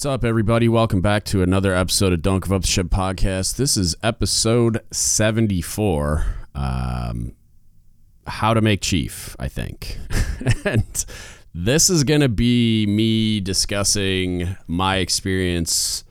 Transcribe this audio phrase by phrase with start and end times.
[0.00, 0.66] What's up, everybody?
[0.66, 3.56] Welcome back to another episode of Don't Give Up Ship podcast.
[3.56, 6.24] This is episode 74.
[6.54, 7.34] Um,
[8.26, 9.98] how to make chief, I think.
[10.64, 11.04] and
[11.52, 16.04] this is going to be me discussing my experience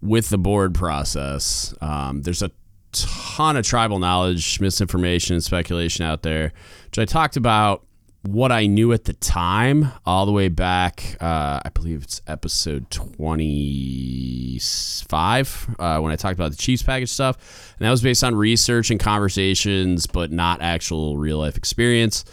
[0.00, 1.74] with the board process.
[1.82, 2.50] Um, there's a
[2.92, 6.54] ton of tribal knowledge, misinformation, and speculation out there,
[6.86, 7.84] which I talked about
[8.22, 11.16] what I knew at the time, all the way back.
[11.20, 17.74] Uh, I believe it's episode 25 uh, when I talked about the Chiefs package stuff.
[17.78, 22.24] And that was based on research and conversations, but not actual real life experience.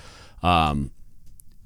[0.41, 0.91] Um,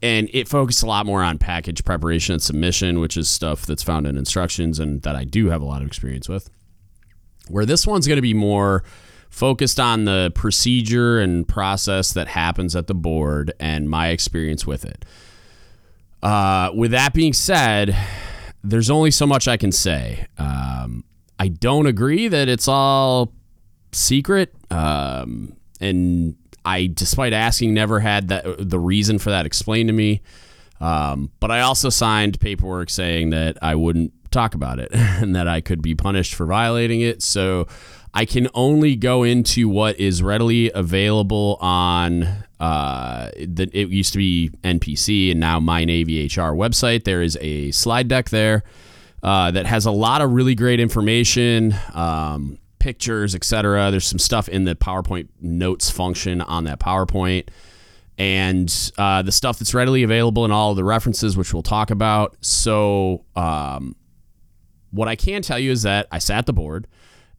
[0.01, 3.83] and it focused a lot more on package preparation and submission, which is stuff that's
[3.83, 6.49] found in instructions and that I do have a lot of experience with.
[7.49, 8.83] Where this one's going to be more
[9.39, 14.83] focused on the procedure and process that happens at the board and my experience with
[14.83, 15.05] it.
[16.21, 17.95] Uh, with that being said,
[18.65, 20.27] there's only so much I can say.
[20.37, 21.05] Um,
[21.39, 23.31] I don't agree that it's all
[23.93, 24.53] secret.
[24.69, 30.21] Um, and I, despite asking, never had that the reason for that explained to me.
[30.81, 35.47] Um, but I also signed paperwork saying that I wouldn't talk about it and that
[35.47, 37.21] I could be punished for violating it.
[37.23, 37.67] So
[38.13, 42.23] I can only go into what is readily available on
[42.59, 47.03] uh, the, it used to be NPC and now My Navy HR website.
[47.03, 48.63] There is a slide deck there
[49.21, 53.91] uh, that has a lot of really great information, um, pictures, etc.
[53.91, 57.49] There's some stuff in the PowerPoint notes function on that PowerPoint.
[58.17, 62.35] And uh, the stuff that's readily available in all the references, which we'll talk about.
[62.41, 63.95] So, um,
[64.91, 66.87] what I can tell you is that I sat the board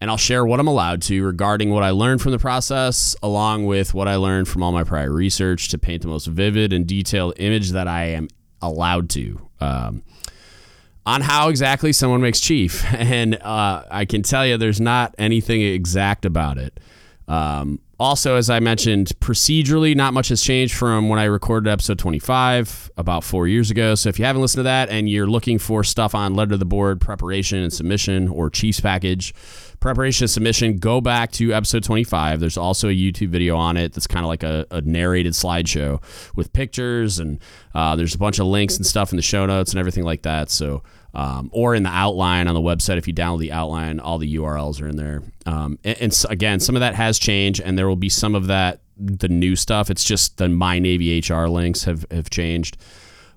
[0.01, 3.67] and I'll share what I'm allowed to regarding what I learned from the process, along
[3.67, 6.87] with what I learned from all my prior research to paint the most vivid and
[6.87, 8.29] detailed image that I am
[8.63, 9.49] allowed to.
[9.61, 10.03] Um,
[11.07, 12.85] on how exactly someone makes chief.
[12.95, 16.79] And uh, I can tell you there's not anything exact about it.
[17.27, 21.99] Um, also, as I mentioned, procedurally, not much has changed from when I recorded episode
[21.99, 23.95] 25 about four years ago.
[23.95, 26.57] So if you haven't listened to that and you're looking for stuff on letter to
[26.57, 29.35] the board, preparation and submission, or Chiefs package,
[29.81, 32.41] preparation and submission, go back to episode 25.
[32.41, 36.03] There's also a YouTube video on it that's kind of like a, a, narrated slideshow
[36.37, 37.41] with pictures, and
[37.75, 40.23] uh, there's a bunch of links and stuff in the show notes and everything like
[40.23, 40.51] that.
[40.51, 40.83] So
[41.15, 42.99] um, or in the outline on the website.
[42.99, 45.23] If you download the outline, all the URLs are in there.
[45.47, 48.47] Um, and, and again, some of that has changed, and there will be some of
[48.47, 49.91] that the new stuff.
[49.91, 52.77] It's just the My Navy HR links have have changed.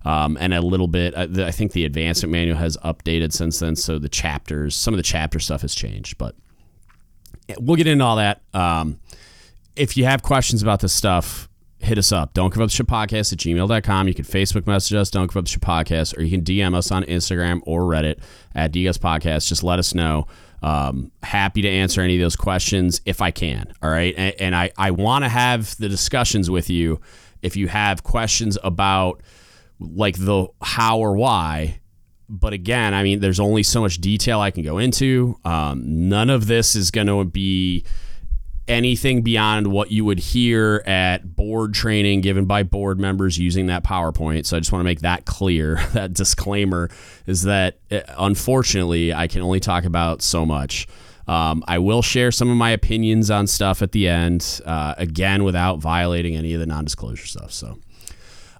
[0.05, 1.15] Um, and a little bit.
[1.15, 4.97] Uh, I think the advancement manual has updated since then, so the chapters, some of
[4.97, 6.35] the chapter stuff has changed, but
[7.59, 8.41] we'll get into all that.
[8.53, 8.99] Um,
[9.75, 11.49] if you have questions about this stuff,
[11.79, 12.33] hit us up.
[12.33, 14.07] Don't give up the ship podcast at gmail.com.
[14.07, 16.75] You can Facebook message us, don't give up the ship podcast, or you can DM
[16.75, 18.19] us on Instagram or Reddit
[18.55, 19.47] at DGUTS Podcast.
[19.47, 20.27] Just let us know.
[20.61, 23.73] Um, happy to answer any of those questions if I can.
[23.81, 24.13] All right.
[24.15, 27.01] And, and I, I want to have the discussions with you
[27.41, 29.21] if you have questions about
[29.83, 31.79] like the how or why.
[32.29, 35.37] But again, I mean, there's only so much detail I can go into.
[35.45, 37.83] Um, none of this is going to be
[38.67, 43.83] anything beyond what you would hear at board training given by board members using that
[43.83, 44.45] PowerPoint.
[44.45, 45.81] So I just want to make that clear.
[45.93, 46.89] That disclaimer
[47.27, 50.87] is that uh, unfortunately, I can only talk about so much.
[51.27, 55.43] Um, I will share some of my opinions on stuff at the end, uh, again,
[55.43, 57.51] without violating any of the non disclosure stuff.
[57.51, 57.77] So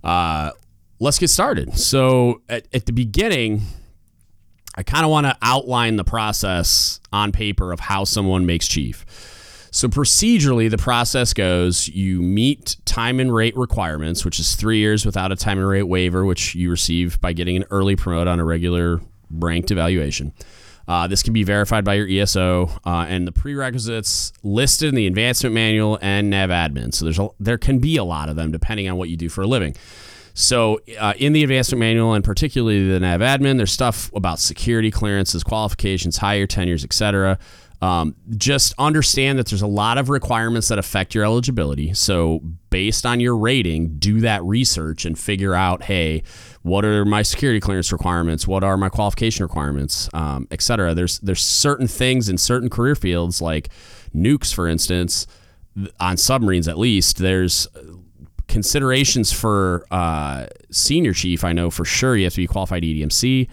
[0.04, 0.52] uh,
[1.04, 1.78] let's get started.
[1.78, 3.62] So at, at the beginning,
[4.76, 9.06] I kind of want to outline the process on paper of how someone makes chief.
[9.72, 15.06] So procedurally, the process goes: you meet time and rate requirements, which is three years
[15.06, 18.40] without a time and rate waiver, which you receive by getting an early promote on
[18.40, 20.32] a regular ranked evaluation.
[20.88, 25.08] Uh, this can be verified by your ESO, uh, and the prerequisites listed in the
[25.08, 26.94] advancement manual and nav admin.
[26.94, 29.30] So there's a, there can be a lot of them depending on what you do
[29.30, 29.76] for a living.
[30.34, 34.90] So, uh, in the advancement manual and particularly the nav admin, there's stuff about security
[34.90, 37.38] clearances, qualifications, higher tenures, etc.
[37.84, 41.94] Um, just understand that there's a lot of requirements that affect your eligibility.
[41.94, 42.40] So,
[42.70, 46.24] based on your rating, do that research and figure out, hey,
[46.62, 48.48] what are my security clearance requirements?
[48.48, 50.48] What are my qualification requirements, um.
[50.50, 53.68] There's there's certain things in certain career fields, like
[54.16, 55.28] nukes, for instance,
[56.00, 57.18] on submarines at least.
[57.18, 57.68] There's
[58.54, 61.44] considerations for uh, senior chief.
[61.44, 63.50] I know for sure you have to be qualified EDMC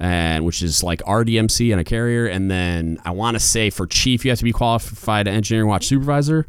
[0.00, 2.26] and which is like RDMC and a carrier.
[2.26, 5.86] And then I want to say for chief, you have to be qualified engineering watch
[5.86, 6.46] supervisor.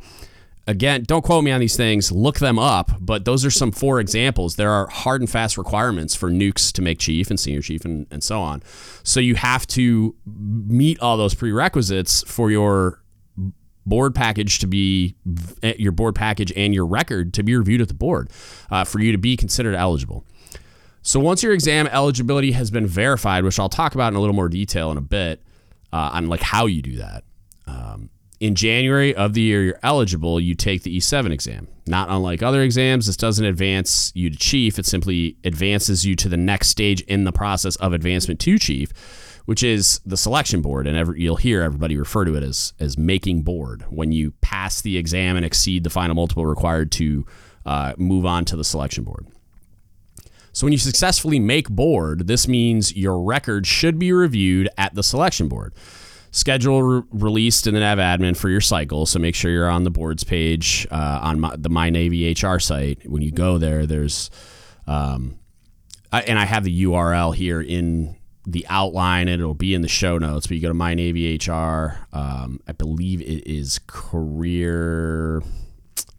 [0.65, 2.11] again, don't quote me on these things.
[2.11, 2.91] Look them up.
[2.99, 4.55] But those are some four examples.
[4.55, 8.07] There are hard and fast requirements for nukes to make chief and senior chief and,
[8.09, 8.63] and so on.
[9.03, 13.00] So you have to meet all those prerequisites for your
[13.91, 15.17] board package to be
[15.77, 18.31] your board package and your record to be reviewed at the board
[18.71, 20.23] uh, for you to be considered eligible.
[21.01, 24.33] So once your exam eligibility has been verified, which I'll talk about in a little
[24.33, 25.43] more detail in a bit,
[25.91, 27.25] uh, on like how you do that.
[27.67, 28.09] Um,
[28.39, 31.67] in January of the year you're eligible, you take the E7 exam.
[31.85, 34.79] Not unlike other exams, this doesn't advance you to chief.
[34.79, 38.93] It simply advances you to the next stage in the process of advancement to chief,
[39.45, 40.87] which is the selection board.
[40.87, 44.81] And every, you'll hear everybody refer to it as as making board when you pass
[44.81, 47.25] the exam and exceed the final multiple required to
[47.65, 49.27] uh, move on to the selection board.
[50.53, 55.03] So when you successfully make board, this means your record should be reviewed at the
[55.03, 55.73] selection board.
[56.31, 59.83] Schedule re- released in the Nav admin for your cycle, so make sure you're on
[59.83, 63.09] the boards page uh, on my, the My Navy HR site.
[63.09, 64.29] When you go there, there's,
[64.87, 65.37] um,
[66.11, 68.15] I, and I have the URL here in
[68.45, 70.47] the outline, and it'll be in the show notes.
[70.47, 75.43] But you go to My Navy HR, um, I believe it is career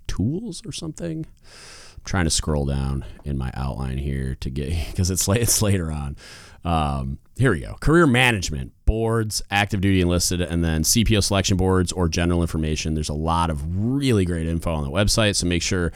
[0.06, 5.10] tools or something I'm trying to scroll down in my outline here to get because
[5.10, 6.16] it's late, it's later on.
[6.64, 7.74] Um, here we go.
[7.80, 12.94] Career management boards, active duty enlisted, and then CPO selection boards or general information.
[12.94, 15.92] There's a lot of really great info on the website, so make sure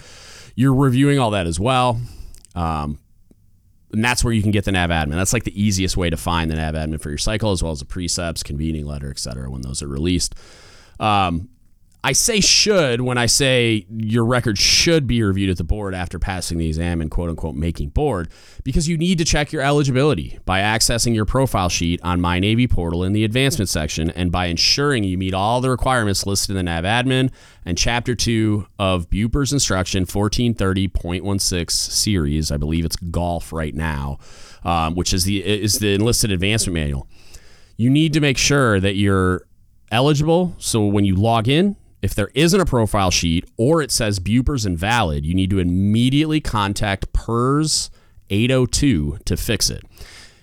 [0.56, 2.00] you're reviewing all that as well.
[2.56, 2.99] Um,
[3.97, 5.13] and that's where you can get the nav admin.
[5.13, 7.73] That's like the easiest way to find the nav admin for your cycle, as well
[7.73, 10.35] as the precepts, convening letter, et cetera, when those are released.
[11.01, 11.49] Um,
[12.06, 16.20] I say should when I say your record should be reviewed at the board after
[16.20, 18.29] passing the exam and quote unquote making board
[18.62, 22.69] because you need to check your eligibility by accessing your profile sheet on My Navy
[22.69, 26.56] portal in the advancement section and by ensuring you meet all the requirements listed in
[26.58, 27.32] the nav admin
[27.64, 32.52] and chapter 2 of Bupers instruction 1430.16 series.
[32.52, 34.19] I believe it's golf right now,
[34.62, 37.09] um, which is the is the enlisted advancement manual.
[37.76, 39.49] You need to make sure that you're
[39.91, 40.55] eligible.
[40.59, 44.67] So when you log in, if there isn't a profile sheet or it says Bupers
[44.67, 47.91] invalid, you need to immediately contact PERS
[48.31, 49.83] 802 to fix it.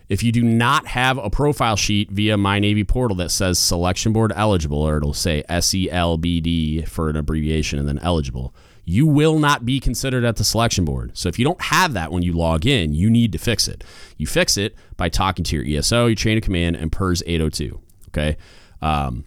[0.10, 4.14] If you do not have a profile sheet via My Navy portal that says selection
[4.14, 8.54] board eligible, or it'll say SELBD for an abbreviation and then eligible,
[8.86, 11.18] you will not be considered at the selection board.
[11.18, 13.84] So if you don't have that when you log in, you need to fix it.
[14.18, 17.80] You fix it by talking to your ESO, your chain of command, and PERS 802.
[18.10, 18.38] Okay.
[18.82, 19.24] Um,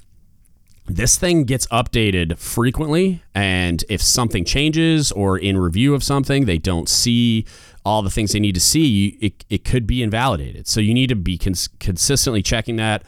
[0.86, 6.58] this thing gets updated frequently and if something changes or in review of something they
[6.58, 7.44] don't see
[7.84, 10.66] all the things they need to see it, it could be invalidated.
[10.66, 13.04] So you need to be cons- consistently checking that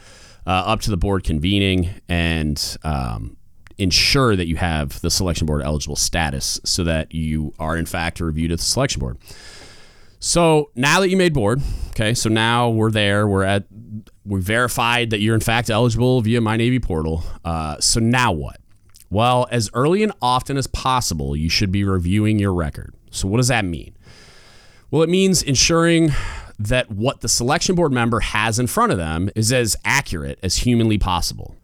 [0.47, 3.37] uh, up to the board convening and um,
[3.77, 8.21] ensure that you have the selection board eligible status so that you are in fact
[8.21, 9.19] reviewed at the selection board
[10.21, 11.61] so now that you made board,
[11.91, 13.27] okay, so now we're there.
[13.27, 13.65] We're at
[14.25, 17.25] we verified that you're in fact eligible via My Navy portal.
[17.45, 18.61] Uh, so now what?
[19.11, 22.95] Well, as early and often as possible, you should be reviewing your record.
[23.11, 23.97] So what does that mean?
[24.91, 26.11] Well, it means ensuring
[26.59, 30.59] that what the selection board member has in front of them is as accurate as
[30.59, 31.57] humanly possible.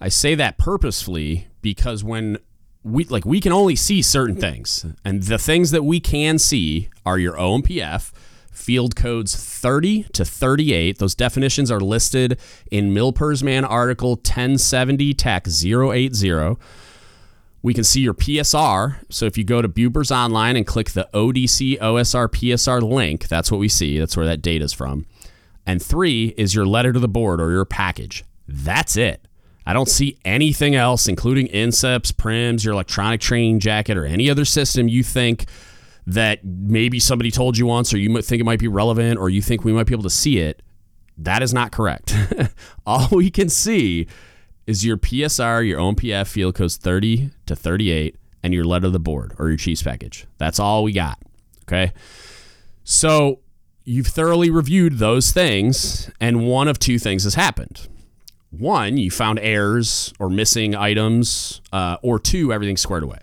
[0.00, 2.38] I say that purposefully because when
[2.84, 4.40] we like we can only see certain mm-hmm.
[4.40, 8.12] things, and the things that we can see are your OMPF,
[8.50, 10.98] field codes 30 to 38.
[10.98, 12.38] Those definitions are listed
[12.70, 16.56] in MILPERSMAN article 1070 TAC 080.
[17.64, 19.04] We can see your PSR.
[19.08, 23.52] So if you go to Bupers Online and click the ODC OSR PSR link, that's
[23.52, 23.98] what we see.
[23.98, 25.06] That's where that data is from.
[25.64, 28.24] And three is your letter to the board or your package.
[28.48, 29.26] That's it.
[29.64, 34.44] I don't see anything else, including NSIPS, PRIMS, your electronic training jacket, or any other
[34.44, 35.46] system you think
[36.06, 39.40] that maybe somebody told you once, or you think it might be relevant, or you
[39.40, 40.62] think we might be able to see it.
[41.16, 42.14] That is not correct.
[42.86, 44.08] All we can see
[44.66, 49.00] is your PSR, your OMPF field codes 30 to 38, and your letter of the
[49.00, 50.26] board or your Chiefs package.
[50.38, 51.18] That's all we got.
[51.62, 51.92] Okay.
[52.84, 53.40] So
[53.84, 57.88] you've thoroughly reviewed those things, and one of two things has happened
[58.52, 63.18] one, you found errors or missing items, uh, or two, everything's squared away.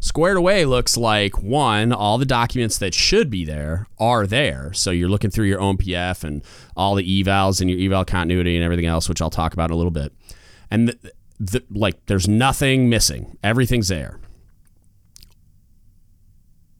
[0.00, 4.72] Squared away looks like one, all the documents that should be there are there.
[4.74, 6.42] So you're looking through your OMPF and
[6.76, 9.74] all the evals and your eval continuity and everything else, which I'll talk about in
[9.74, 10.12] a little bit.
[10.70, 14.20] And the, the, like, there's nothing missing, everything's there.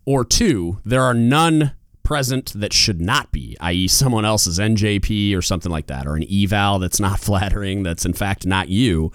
[0.04, 1.72] Or two, there are none
[2.04, 6.24] present that should not be, i.e., someone else's NJP or something like that, or an
[6.30, 9.10] eval that's not flattering, that's in fact not you.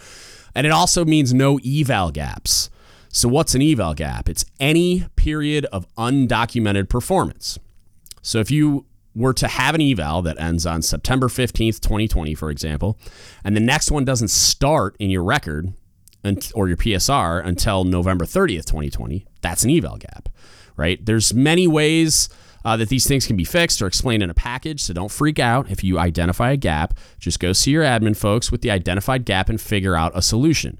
[0.53, 2.69] And it also means no eval gaps.
[3.11, 4.29] So, what's an eval gap?
[4.29, 7.57] It's any period of undocumented performance.
[8.21, 12.49] So, if you were to have an eval that ends on September 15th, 2020, for
[12.51, 12.99] example,
[13.43, 15.73] and the next one doesn't start in your record
[16.53, 20.29] or your PSR until November 30th, 2020, that's an eval gap,
[20.75, 21.03] right?
[21.03, 22.29] There's many ways
[22.69, 25.39] uh, that these things can be fixed or explained in a package, so don't freak
[25.39, 26.93] out if you identify a gap.
[27.17, 30.77] Just go see your admin folks with the identified gap and figure out a solution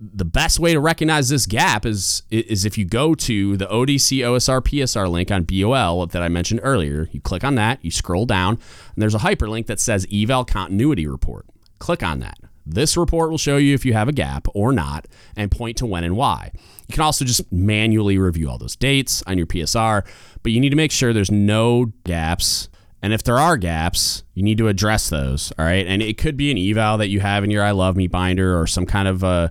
[0.00, 4.18] the best way to recognize this gap is is if you go to the ODC
[4.18, 7.08] OSR PSR link on BOL that I mentioned earlier.
[7.12, 11.06] You click on that, you scroll down, and there's a hyperlink that says eval continuity
[11.06, 11.46] report.
[11.78, 12.38] Click on that.
[12.64, 15.86] This report will show you if you have a gap or not and point to
[15.86, 16.52] when and why.
[16.88, 20.06] You can also just manually review all those dates on your PSR,
[20.42, 22.68] but you need to make sure there's no gaps
[23.02, 25.52] and if there are gaps, you need to address those.
[25.58, 25.84] All right.
[25.86, 28.58] And it could be an eval that you have in your I Love Me binder
[28.58, 29.50] or some kind of a,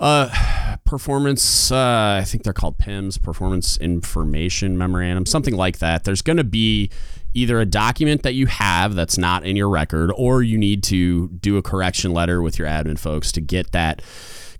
[0.00, 6.02] a performance, uh, I think they're called PIMS, performance information memorandum, something like that.
[6.02, 6.90] There's going to be
[7.34, 11.28] either a document that you have that's not in your record, or you need to
[11.28, 14.02] do a correction letter with your admin folks to get that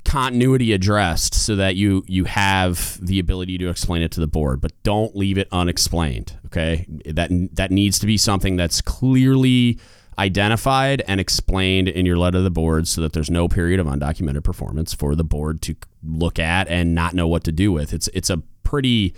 [0.05, 4.61] continuity addressed so that you you have the ability to explain it to the board.
[4.61, 6.87] But don't leave it unexplained okay?
[7.07, 9.79] That that needs to be something that's clearly
[10.19, 13.87] identified and explained in your letter to the board so that there's no period of
[13.87, 15.75] undocumented performance for the board to
[16.05, 17.93] look at and not know what to do with.
[17.93, 19.15] It's it's a pretty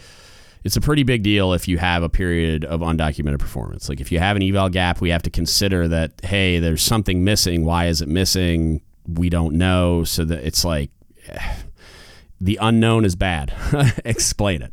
[0.64, 3.88] it's a pretty big deal if you have a period of undocumented performance.
[3.88, 7.23] Like if you have an eval gap, we have to consider that hey, there's something
[7.23, 7.64] missing.
[7.64, 8.80] Why is it missing?
[9.06, 10.04] we don't know.
[10.04, 10.90] So that it's like
[12.40, 13.54] the unknown is bad.
[14.04, 14.73] Explain it.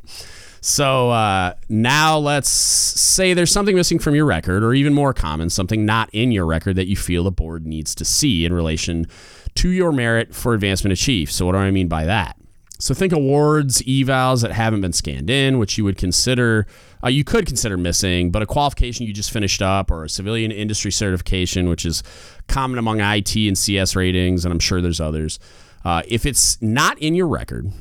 [0.64, 5.50] So uh, now let's say there's something missing from your record, or even more common,
[5.50, 9.08] something not in your record that you feel the board needs to see in relation
[9.56, 11.32] to your merit for advancement chief.
[11.32, 12.38] So, what do I mean by that?
[12.82, 16.66] So, think awards, evals that haven't been scanned in, which you would consider,
[17.04, 20.52] uh, you could consider missing, but a qualification you just finished up, or a civilian
[20.52, 22.02] industry certification, which is
[22.48, 25.38] common among IT and CS ratings, and I'm sure there's others.
[25.86, 27.72] Uh, if it's not in your record,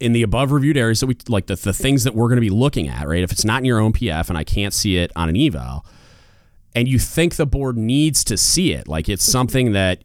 [0.00, 2.40] in the above reviewed areas that we like the, the things that we're going to
[2.40, 3.22] be looking at, right?
[3.22, 5.84] If it's not in your OMPF and I can't see it on an eval,
[6.74, 10.02] and you think the board needs to see it, like it's something that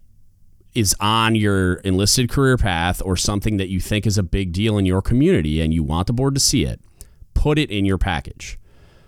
[0.78, 4.78] is on your enlisted career path or something that you think is a big deal
[4.78, 6.80] in your community and you want the board to see it,
[7.34, 8.60] put it in your package.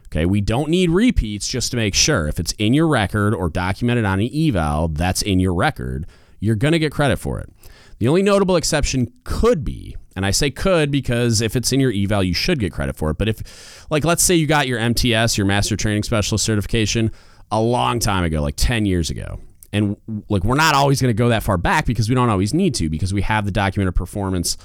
[0.08, 2.28] Okay, we don't need repeats just to make sure.
[2.28, 6.08] If it's in your record or documented on an eval, that's in your record,
[6.40, 7.54] you're going to get credit for it.
[8.00, 11.92] The only notable exception could be, and I say could because if it's in your
[11.92, 13.20] eval, you should get credit for it.
[13.20, 17.12] But if, like, let's say you got your MTS, your Master Training Specialist certification,
[17.52, 19.40] a long time ago, like 10 years ago.
[19.72, 19.98] And
[20.30, 22.74] like, we're not always going to go that far back because we don't always need
[22.76, 24.58] to because we have the documented performance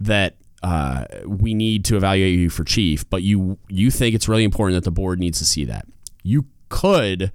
[0.00, 4.44] that uh, we need to evaluate you for chief, but you you think it's really
[4.44, 5.86] important that the board needs to see that.
[6.22, 7.32] You could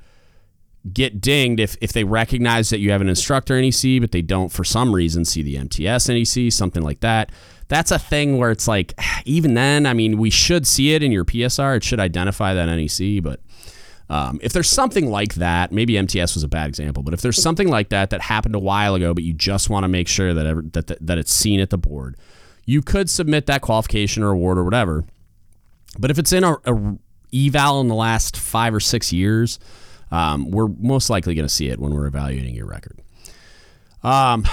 [0.92, 4.50] get dinged if, if they recognize that you have an instructor NEC, but they don't
[4.50, 7.32] for some reason see the MTS NEC, something like that.
[7.68, 8.94] That's a thing where it's like,
[9.26, 11.78] even then, I mean, we should see it in your PSR.
[11.78, 13.42] It should identify that NEC, but
[14.10, 17.42] um, if there's something like that, maybe MTS was a bad example, but if there's
[17.42, 20.34] something like that that happened a while ago, but you just want to make sure
[20.34, 22.18] that, ever, that, that, that it's seen at the board,
[22.66, 25.06] you could submit that qualification or award or whatever.
[26.00, 26.98] But if it's in a, a
[27.34, 29.60] eval in the last five or six years,
[30.12, 33.00] um, we're most likely going to see it when we're evaluating your record.
[34.02, 34.48] Um,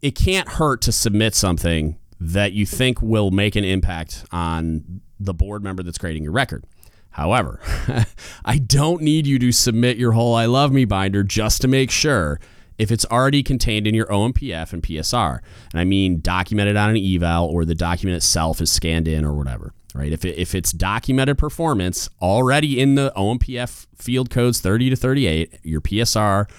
[0.00, 5.34] it can't hurt to submit something that you think will make an impact on the
[5.34, 6.64] board member that's grading your record.
[7.14, 7.60] However,
[8.44, 11.92] I don't need you to submit your whole I Love Me binder just to make
[11.92, 12.40] sure
[12.76, 15.38] if it's already contained in your OMPF and PSR.
[15.72, 19.32] And I mean documented on an eval or the document itself is scanned in or
[19.32, 20.12] whatever, right?
[20.12, 25.60] If, it, if it's documented performance already in the OMPF field codes 30 to 38,
[25.62, 26.50] your PSR,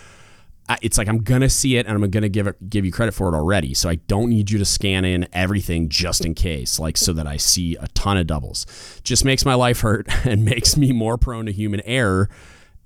[0.81, 3.27] it's like I'm gonna see it and I'm gonna give it give you credit for
[3.27, 3.74] it already.
[3.74, 7.27] So I don't need you to scan in everything just in case, like so that
[7.27, 8.65] I see a ton of doubles.
[9.03, 12.29] Just makes my life hurt and makes me more prone to human error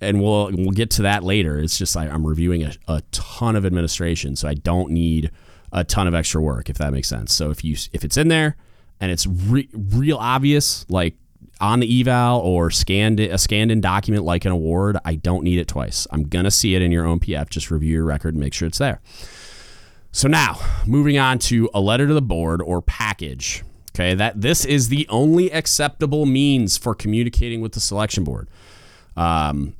[0.02, 1.60] and we'll we'll get to that later.
[1.60, 5.32] It's just like I'm reviewing a, a ton of administration, so I don't need
[5.72, 7.34] a ton of extra work, if that makes sense.
[7.34, 8.56] So if you if it's in there
[9.00, 11.16] and it's re- real obvious, like
[11.62, 15.60] on the eval or scanned a scanned in document like an award, I don't need
[15.60, 16.08] it twice.
[16.12, 17.50] I'm gonna see it in your OMPF.
[17.50, 19.02] Just review your record and make sure it's there.
[20.12, 23.64] So now, moving on to a letter to the board or package.
[23.94, 28.50] Okay, that this is the only acceptable means for communicating with the selection board.
[29.18, 29.76] Um,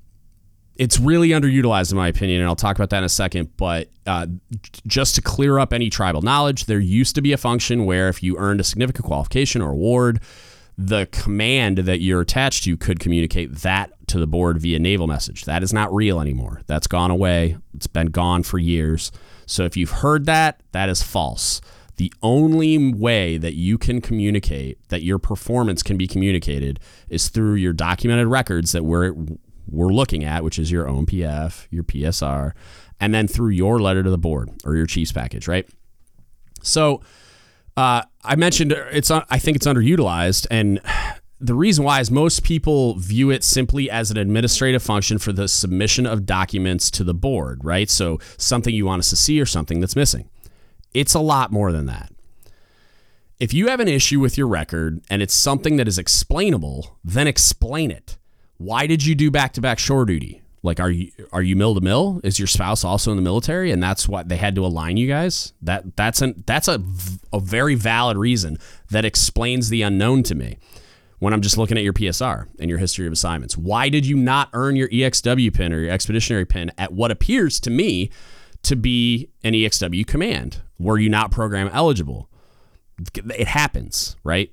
[0.76, 3.56] it's really underutilized in my opinion, and I'll talk about that in a second.
[3.58, 4.28] But uh,
[4.88, 8.24] just to clear up any tribal knowledge, there used to be a function where if
[8.24, 10.22] you earned a significant qualification or award,
[10.82, 15.44] the command that you're attached to could communicate that to the board via naval message.
[15.44, 16.62] That is not real anymore.
[16.68, 17.58] That's gone away.
[17.74, 19.12] It's been gone for years.
[19.46, 21.60] So if you've heard that, that is false.
[21.98, 27.56] The only way that you can communicate, that your performance can be communicated, is through
[27.56, 29.14] your documented records that we're
[29.70, 32.54] we're looking at, which is your OMPF, your PSR,
[33.02, 35.68] and then through your letter to the board or your Chiefs package, right?
[36.64, 37.02] So
[37.76, 40.82] uh, I mentioned it's I think it's underutilized, and
[41.40, 45.48] the reason why is most people view it simply as an administrative function for the
[45.48, 47.90] submission of documents to the board, right?
[47.90, 50.30] So something you want us to see or something that's missing.
[50.94, 52.12] It's a lot more than that.
[53.40, 57.26] If you have an issue with your record and it's something that is explainable, then
[57.26, 58.18] explain it.
[58.58, 60.42] Why did you do back to back shore duty?
[60.62, 62.20] Like, are you are you mill to mill?
[62.24, 65.08] Is your spouse also in the military, and that's what they had to align you
[65.08, 65.54] guys?
[65.62, 66.84] That that's an that's a
[67.32, 68.58] a very valid reason
[68.90, 70.58] that explains the unknown to me
[71.20, 73.58] when I'm just looking at your PSR and your history of assignments.
[73.58, 77.60] Why did you not earn your EXW pin or your expeditionary pin at what appears
[77.62, 78.10] to me
[78.64, 80.62] to be an EXW command?
[80.78, 82.30] Were you not program eligible?
[83.16, 84.52] It happens, right?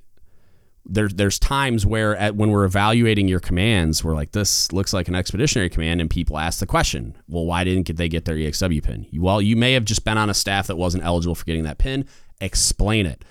[0.88, 5.08] There's there's times where at, when we're evaluating your commands, we're like, this looks like
[5.08, 8.82] an expeditionary command, and people ask the question, well, why didn't they get their EXW
[8.82, 9.06] pin?
[9.14, 11.78] Well, you may have just been on a staff that wasn't eligible for getting that
[11.78, 12.06] pin.
[12.40, 13.24] Explain it.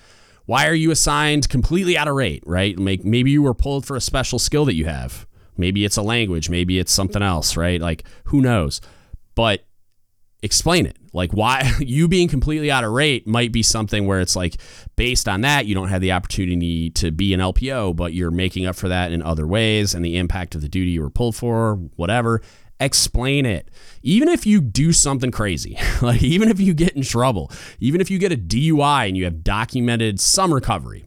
[0.44, 2.78] Why are you assigned completely out of rate, right?
[2.78, 5.26] Make, maybe you were pulled for a special skill that you have.
[5.56, 7.80] Maybe it's a language, maybe it's something else, right?
[7.80, 8.80] Like who knows?
[9.34, 9.64] But
[10.46, 10.96] explain it.
[11.12, 14.56] Like why you being completely out of rate might be something where it's like
[14.96, 18.64] based on that you don't have the opportunity to be an LPO, but you're making
[18.64, 21.36] up for that in other ways and the impact of the duty you were pulled
[21.36, 22.40] for, whatever.
[22.78, 23.70] Explain it.
[24.02, 28.10] Even if you do something crazy, like even if you get in trouble, even if
[28.10, 31.06] you get a DUI and you have documented some recovery,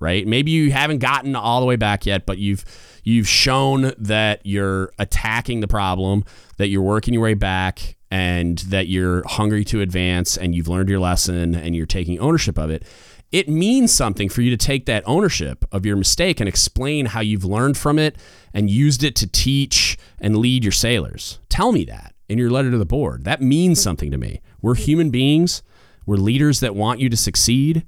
[0.00, 0.26] right?
[0.26, 2.64] Maybe you haven't gotten all the way back yet, but you've
[3.04, 6.24] you've shown that you're attacking the problem,
[6.60, 10.90] that you're working your way back and that you're hungry to advance and you've learned
[10.90, 12.84] your lesson and you're taking ownership of it,
[13.32, 17.20] it means something for you to take that ownership of your mistake and explain how
[17.20, 18.14] you've learned from it
[18.52, 21.38] and used it to teach and lead your sailors.
[21.48, 23.24] Tell me that in your letter to the board.
[23.24, 24.42] That means something to me.
[24.60, 25.62] We're human beings,
[26.04, 27.86] we're leaders that want you to succeed.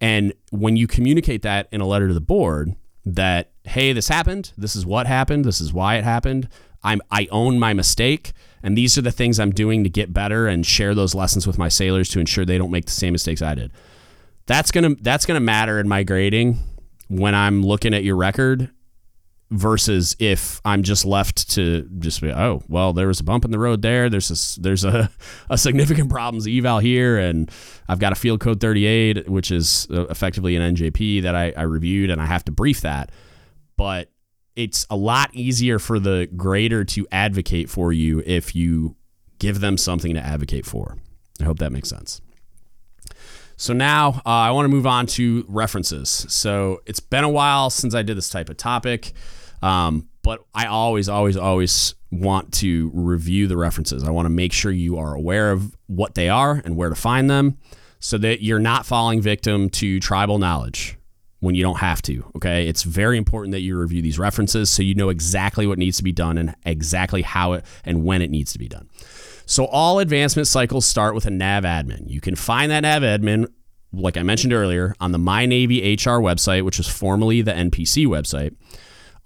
[0.00, 4.54] And when you communicate that in a letter to the board, that, hey, this happened,
[4.56, 6.48] this is what happened, this is why it happened,
[6.84, 8.32] I'm, I own my mistake
[8.64, 11.58] and these are the things I'm doing to get better and share those lessons with
[11.58, 13.72] my sailors to ensure they don't make the same mistakes I did.
[14.46, 16.58] That's gonna that's gonna matter in my grading
[17.08, 18.70] when I'm looking at your record
[19.50, 23.50] versus if I'm just left to just be oh well there was a bump in
[23.50, 25.10] the road there there's a there's a,
[25.50, 27.50] a significant problems eval here and
[27.86, 31.62] I've got a field code 38 which is uh, effectively an NJP that I, I
[31.62, 33.12] reviewed and I have to brief that
[33.76, 34.08] but
[34.56, 38.96] it's a lot easier for the grader to advocate for you if you
[39.38, 40.96] give them something to advocate for.
[41.40, 42.20] I hope that makes sense.
[43.56, 46.08] So now uh, I want to move on to references.
[46.28, 49.12] So it's been a while since I did this type of topic,
[49.62, 54.02] um, but I always, always, always want to review the references.
[54.04, 56.94] I want to make sure you are aware of what they are and where to
[56.94, 57.58] find them
[58.00, 60.96] so that you're not falling victim to tribal knowledge
[61.44, 62.24] when you don't have to.
[62.36, 62.66] Okay.
[62.66, 66.02] It's very important that you review these references so you know exactly what needs to
[66.02, 68.88] be done and exactly how it and when it needs to be done.
[69.46, 72.08] So, all advancement cycles start with a nav admin.
[72.08, 73.46] You can find that nav admin,
[73.92, 78.06] like I mentioned earlier, on the My Navy HR website, which is formerly the NPC
[78.06, 78.56] website.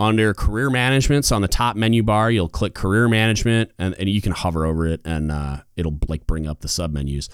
[0.00, 4.09] Under career management, so on the top menu bar, you'll click career management and, and
[4.09, 7.28] you can hover over it and uh, it'll like bring up the sub menus.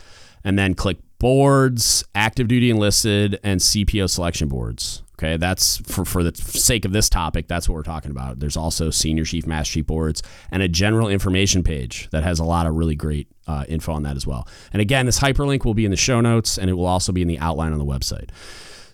[0.45, 5.03] And then click boards, active duty enlisted, and CPO selection boards.
[5.17, 8.41] Okay, that's for, for the sake of this topic, that's what we're talking about.
[8.41, 12.45] There's also senior chief, master chief boards, and a general information page that has a
[12.45, 14.49] lot of really great uh, info on that as well.
[14.73, 17.23] And again, this hyperlink will be in the show notes and it will also be
[17.23, 18.31] in the outline on the website.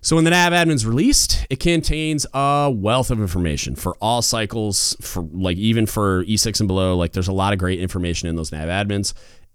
[0.03, 4.97] So when the nav admin's released, it contains a wealth of information for all cycles,
[5.01, 6.97] for like even for E6 and below.
[6.97, 9.13] Like there's a lot of great information in those nav admins.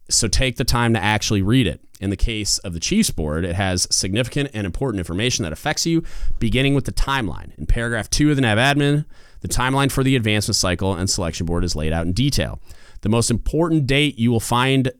[0.09, 1.81] So take the time to actually read it.
[1.99, 5.85] In the case of the Chiefs board, it has significant and important information that affects
[5.85, 6.03] you,
[6.39, 7.57] beginning with the timeline.
[7.57, 9.05] In paragraph two of the nav admin,
[9.39, 12.59] the timeline for the advancement cycle and selection board is laid out in detail.
[13.01, 14.91] The most important date you will find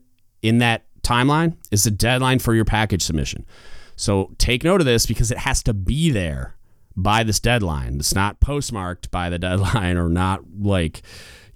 [0.42, 3.44] in that timeline is the deadline for your package submission.
[3.96, 6.56] So take note of this because it has to be there
[6.96, 7.96] by this deadline.
[7.96, 11.02] It's not postmarked by the deadline or not like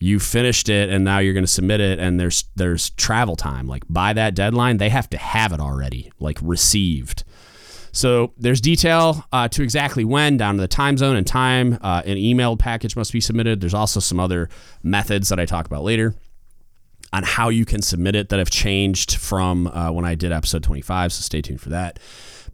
[0.01, 3.67] you finished it and now you're going to submit it and there's there's travel time.
[3.67, 7.23] Like by that deadline they have to have it already like received.
[7.93, 12.03] So there's detail uh, to exactly when down to the time zone and time uh,
[12.07, 13.61] an emailed package must be submitted.
[13.61, 14.49] There's also some other
[14.83, 16.15] methods that i talk about later
[17.13, 20.63] on how you can submit it that have changed from uh, when i did episode
[20.63, 21.99] 25 so stay tuned for that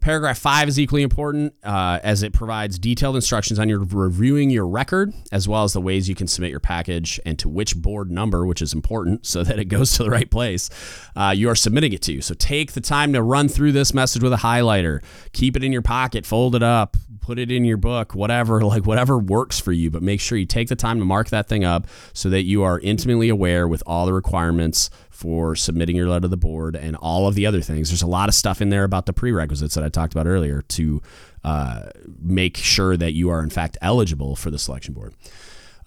[0.01, 4.67] Paragraph five is equally important uh, as it provides detailed instructions on your reviewing your
[4.67, 8.11] record, as well as the ways you can submit your package and to which board
[8.11, 10.69] number, which is important so that it goes to the right place,
[11.15, 12.21] uh, you are submitting it to.
[12.21, 15.71] So take the time to run through this message with a highlighter, keep it in
[15.71, 19.73] your pocket, fold it up, put it in your book, whatever, like whatever works for
[19.73, 19.91] you.
[19.91, 22.63] But make sure you take the time to mark that thing up so that you
[22.63, 26.95] are intimately aware with all the requirements for submitting your letter to the board and
[26.95, 27.89] all of the other things.
[27.89, 30.61] There's a lot of stuff in there about the prerequisites that I talked about earlier
[30.61, 31.01] to
[31.43, 31.89] uh,
[32.21, 35.15] make sure that you are in fact eligible for the selection board.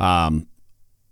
[0.01, 0.49] Um,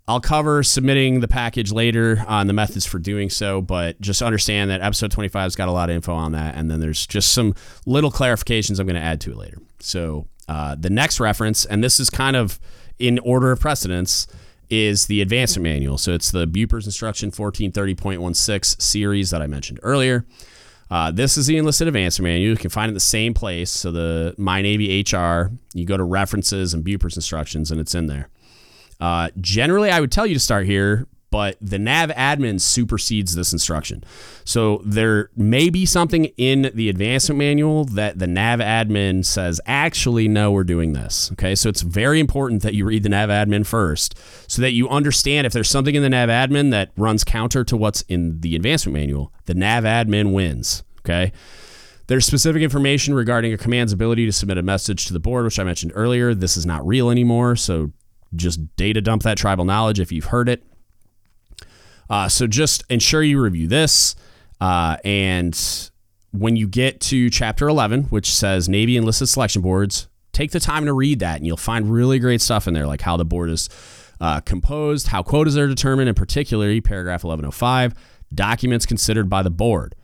[0.05, 4.69] I'll cover submitting the package later on the methods for doing so, but just understand
[4.69, 6.55] that episode 25 has got a lot of info on that.
[6.55, 7.55] And then there's just some
[7.85, 9.59] little clarifications I'm going to add to it later.
[9.79, 12.59] So uh, the next reference, and this is kind of
[12.97, 14.27] in order of precedence,
[14.69, 15.97] is the advancement manual.
[15.97, 20.25] So it's the Bupers Instruction 1430.16 series that I mentioned earlier.
[20.91, 22.51] Uh, this is the enlisted advancement manual.
[22.51, 23.69] You can find it in the same place.
[23.69, 28.07] So the My Navy HR, you go to references and Bupers instructions, and it's in
[28.07, 28.29] there.
[28.99, 33.53] Uh, generally, I would tell you to start here but the nav admin supersedes this
[33.53, 34.03] instruction.
[34.45, 40.27] So there may be something in the advancement manual that the nav admin says, actually,
[40.27, 41.31] no, we're doing this.
[41.33, 41.55] Okay.
[41.55, 45.45] So it's very important that you read the nav admin first so that you understand
[45.45, 48.93] if there's something in the nav admin that runs counter to what's in the advancement
[48.93, 50.83] manual, the nav admin wins.
[50.99, 51.31] Okay.
[52.07, 55.59] There's specific information regarding a command's ability to submit a message to the board, which
[55.59, 56.33] I mentioned earlier.
[56.33, 57.55] This is not real anymore.
[57.55, 57.91] So
[58.35, 60.63] just data dump that tribal knowledge if you've heard it.
[62.09, 64.15] Uh, so just ensure you review this.
[64.59, 65.89] Uh, and
[66.31, 70.85] when you get to chapter 11, which says Navy enlisted selection boards, take the time
[70.85, 73.49] to read that and you'll find really great stuff in there, like how the board
[73.49, 73.69] is
[74.21, 77.93] uh, composed, how quotas are determined, and particularly paragraph 1105,
[78.33, 79.95] documents considered by the board.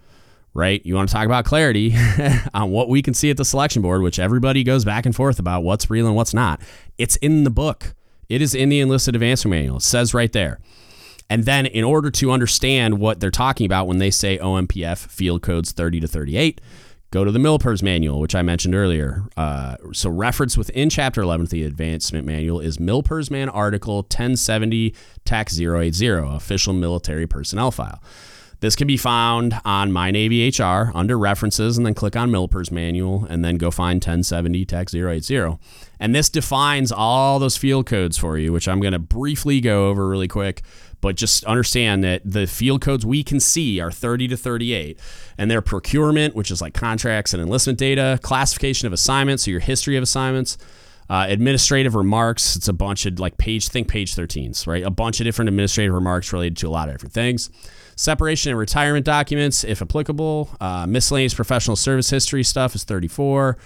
[0.53, 0.85] Right?
[0.85, 1.93] You want to talk about clarity
[2.53, 5.37] on what we can see at the selection board, which everybody goes back and forth
[5.37, 6.61] about what's real and what's not.
[6.97, 7.93] It's in the book.
[8.29, 9.77] It is in the enlisted advancement manual.
[9.77, 10.59] It says right there.
[11.29, 15.41] And then, in order to understand what they're talking about when they say OMPF field
[15.41, 16.61] codes 30 to 38,
[17.09, 19.23] go to the MILPERS manual, which I mentioned earlier.
[19.35, 24.93] Uh, so, reference within Chapter 11 of the Advancement Manual is MILPERS Man Article 1070
[25.23, 28.01] Tax 080, Official Military Personnel File.
[28.59, 32.71] This can be found on My Navy HR under references and then click on MILPERS
[32.71, 35.57] manual and then go find 1070 Tax 080.
[35.99, 39.89] And this defines all those field codes for you, which I'm going to briefly go
[39.89, 40.61] over really quick
[41.01, 44.99] but just understand that the field codes we can see are 30 to 38
[45.37, 49.59] and their procurement which is like contracts and enlistment data classification of assignments so your
[49.59, 50.57] history of assignments
[51.09, 52.55] uh, administrative remarks.
[52.55, 54.83] It's a bunch of like page think page 13s right?
[54.83, 57.49] A bunch of different administrative remarks related to a lot of different things.
[57.95, 60.49] Separation and retirement documents if applicable.
[60.59, 63.57] Uh, miscellaneous professional service history stuff is 34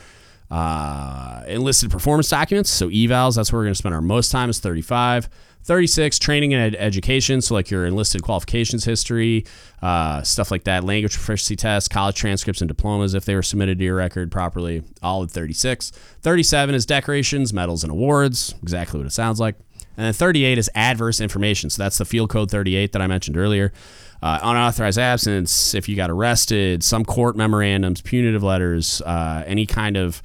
[0.52, 4.50] uh, enlisted performance documents so evals that's where we're going to spend our most time
[4.50, 5.30] is 35
[5.64, 7.42] 36 training and ed- education.
[7.42, 9.46] So like your enlisted qualifications history
[9.82, 13.78] uh, stuff like that language proficiency tests college transcripts and diplomas if they were submitted
[13.80, 15.92] to your record properly all at 36
[16.22, 19.56] 37 is decorations medals and awards exactly what it sounds like.
[19.98, 21.70] And then 38 is adverse information.
[21.70, 23.74] So that's the field code 38 that i mentioned earlier.
[24.22, 29.96] Uh, unauthorized absence if you got arrested some court memorandums punitive letters uh, any kind
[29.96, 30.22] of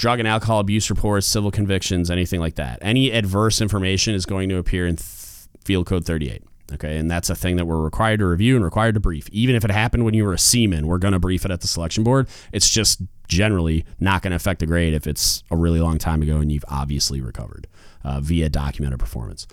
[0.00, 2.78] drug and alcohol abuse reports, civil convictions, anything like that.
[2.80, 6.42] Any adverse information is going to appear in th- field code 38.
[6.72, 9.28] Okay, and that's a thing that we're required to review and required to brief.
[9.30, 11.60] Even if it happened when you were a seaman, we're going to brief it at
[11.60, 12.28] the selection board.
[12.52, 16.22] It's just generally not going to affect the grade if it's a really long time
[16.22, 17.66] ago and you've obviously recovered
[18.02, 19.46] uh, via documented performance.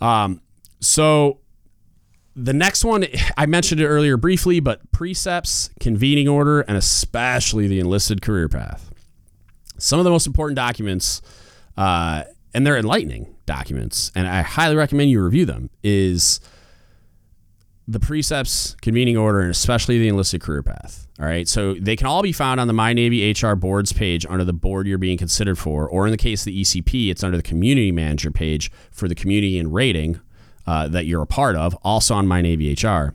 [0.00, 0.40] Um,
[0.80, 1.40] so
[2.34, 7.80] the next one, I mentioned it earlier briefly, but precepts, convening order, and especially the
[7.80, 8.89] enlisted career path
[9.80, 11.22] some of the most important documents,
[11.76, 16.40] uh, and they're enlightening documents, and I highly recommend you review them, is
[17.90, 21.08] the precepts, convening order, and especially the enlisted career path.
[21.18, 21.48] All right.
[21.48, 24.52] So they can all be found on the My Navy HR boards page under the
[24.52, 27.42] board you're being considered for, or in the case of the ECP, it's under the
[27.42, 30.20] community manager page for the community and rating
[30.66, 33.14] uh, that you're a part of, also on My Navy HR.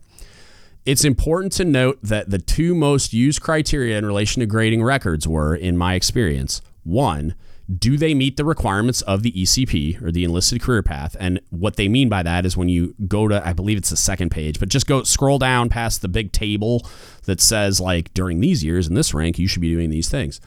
[0.86, 5.28] It's important to note that the two most used criteria in relation to grading records
[5.28, 7.34] were, in my experience, one,
[7.80, 11.17] do they meet the requirements of the ECP or the enlisted career path?
[11.19, 13.98] And what they mean by that is when you go to, I believe it's the
[13.98, 16.88] second page, but just go scroll down past the big table
[17.24, 20.39] that says, like, during these years in this rank, you should be doing these things.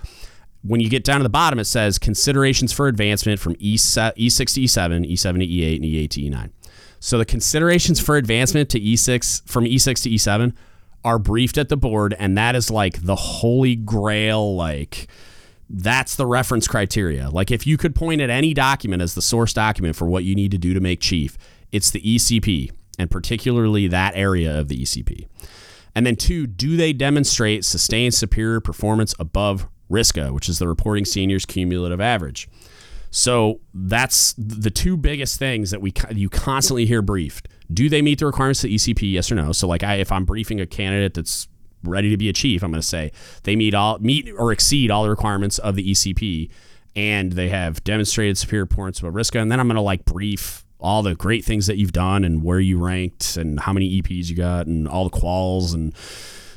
[0.63, 4.61] When you get down to the bottom, it says considerations for advancement from E6 to
[4.61, 6.51] E7, E7 to E8, and E8 to E9.
[7.01, 10.55] So the considerations for advancement to E6 from E6 to E7
[11.05, 15.09] are briefed at the board, and that is like the holy grail, like
[15.71, 17.29] that's the reference criteria.
[17.31, 20.35] Like if you could point at any document as the source document for what you
[20.35, 21.37] need to do to make chief,
[21.71, 25.27] it's the ECP, and particularly that area of the ECP.
[25.95, 31.05] And then two, do they demonstrate sustained superior performance above RSCA, which is the reporting
[31.05, 32.49] seniors cumulative average?
[33.11, 37.49] So that's the two biggest things that we you constantly hear briefed.
[37.73, 39.13] Do they meet the requirements of the ECP?
[39.13, 39.53] Yes or no.
[39.53, 41.49] So like I, if I'm briefing a candidate that's
[41.83, 43.13] ready to be a chief, I'm going to say
[43.45, 46.51] they meet all meet or exceed all the requirements of the ECP,
[46.97, 49.41] and they have demonstrated superior performance above RSCA.
[49.41, 52.43] And then I'm going to like brief all the great things that you've done and
[52.43, 55.93] where you ranked and how many EPs you got and all the quals and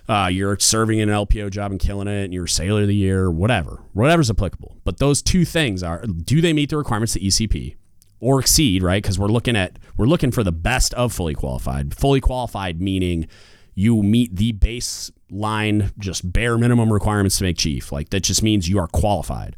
[0.08, 2.96] uh, you're serving in an LPO job and killing it, and you're sailor of the
[2.96, 4.78] year, whatever, whatever's applicable.
[4.84, 7.76] But those two things are: do they meet the requirements of ECP
[8.20, 8.84] or exceed?
[8.84, 9.02] Right?
[9.02, 11.96] Because we're looking at we're looking for the best of fully qualified.
[11.96, 13.28] Fully qualified meaning
[13.74, 17.92] you meet the baseline, just bare minimum requirements to make chief.
[17.92, 19.56] Like that just means you are qualified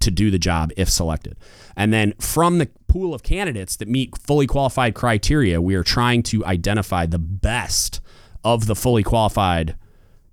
[0.00, 1.36] to do the job if selected.
[1.76, 6.22] And then from the pool of candidates that meet fully qualified criteria, we are trying
[6.24, 8.00] to identify the best
[8.44, 9.76] of the fully qualified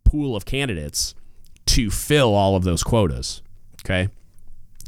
[0.04, 1.14] pool of candidates
[1.66, 3.42] to fill all of those quotas.
[3.86, 4.10] Okay.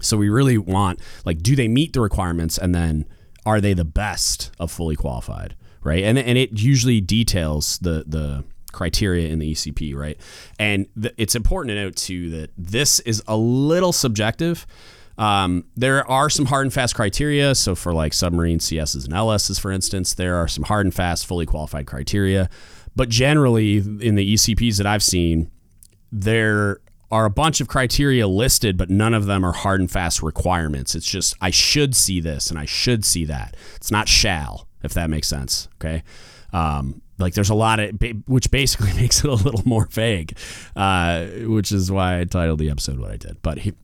[0.02, 3.06] So we really want, like, do they meet the requirements and then
[3.46, 5.56] are they the best of fully qualified?
[5.84, 6.04] Right.
[6.04, 10.18] And, and it usually details the, the, criteria in the ECP, right?
[10.58, 14.66] And th- it's important to note too that this is a little subjective.
[15.18, 17.54] Um, there are some hard and fast criteria.
[17.56, 21.26] So for like submarine CSs and LSs, for instance, there are some hard and fast,
[21.26, 22.50] fully qualified criteria.
[23.00, 25.50] But generally, in the ECPs that I've seen,
[26.12, 30.22] there are a bunch of criteria listed, but none of them are hard and fast
[30.22, 30.96] requirements.
[30.96, 33.56] It's just I should see this and I should see that.
[33.78, 35.70] It's not shall, if that makes sense.
[35.76, 36.04] Okay.
[36.52, 40.38] Um, like there's a lot of which basically makes it a little more vague,
[40.76, 43.42] uh, which is why I titled the episode what I did.
[43.42, 43.76] But he,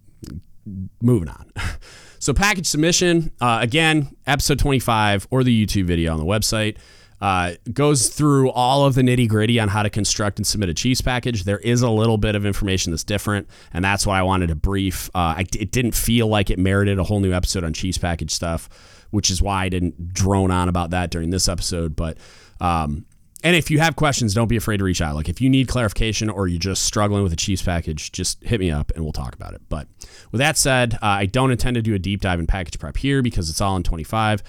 [1.01, 1.53] moving on.
[2.17, 6.77] So package submission uh, again, episode 25 or the YouTube video on the website.
[7.21, 10.73] Uh, goes through all of the nitty gritty on how to construct and submit a
[10.73, 11.45] Chiefs package.
[11.45, 14.55] There is a little bit of information that's different, and that's why I wanted to
[14.55, 15.09] brief.
[15.15, 18.31] Uh, I, it didn't feel like it merited a whole new episode on Chiefs package
[18.31, 18.69] stuff,
[19.11, 21.95] which is why I didn't drone on about that during this episode.
[21.95, 22.17] But
[22.59, 23.05] um,
[23.45, 25.13] and if you have questions, don't be afraid to reach out.
[25.13, 28.59] Like if you need clarification or you're just struggling with a Chiefs package, just hit
[28.59, 29.61] me up and we'll talk about it.
[29.69, 29.87] But
[30.31, 32.97] with that said, uh, I don't intend to do a deep dive in package prep
[32.97, 34.41] here because it's all in 25.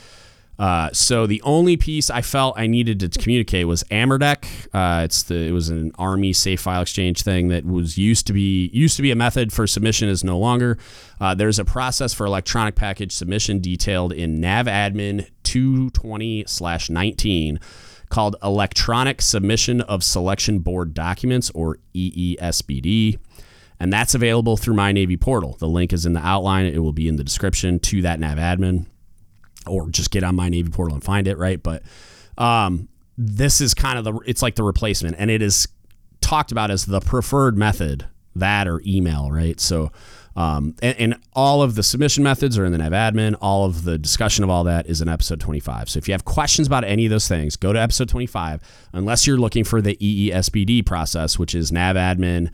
[0.58, 4.68] Uh, so the only piece I felt I needed to communicate was AMRDEC.
[4.72, 8.32] Uh, it's the it was an Army safe file exchange thing that was used to
[8.32, 10.78] be used to be a method for submission is no longer.
[11.20, 17.58] Uh, there's a process for electronic package submission detailed in NavAdmin 220/19
[18.08, 23.18] called Electronic Submission of Selection Board Documents or ESSBD.
[23.78, 25.56] And that's available through My Navy portal.
[25.58, 26.66] The link is in the outline.
[26.66, 28.86] It will be in the description to that NavAdmin
[29.68, 31.62] or just get on my Navy portal and find it, right?
[31.62, 31.82] But
[32.38, 35.68] um, this is kind of the it's like the replacement, and it is
[36.20, 39.58] talked about as the preferred method, that or email, right?
[39.60, 39.92] So.
[40.38, 43.36] Um, and, and, all of the submission methods are in the NavAdmin.
[43.40, 45.88] All of the discussion of all that is in episode 25.
[45.88, 48.60] So if you have questions about any of those things, go to episode 25.
[48.92, 52.50] Unless you're looking for the ESSBD process, which is NavAdmin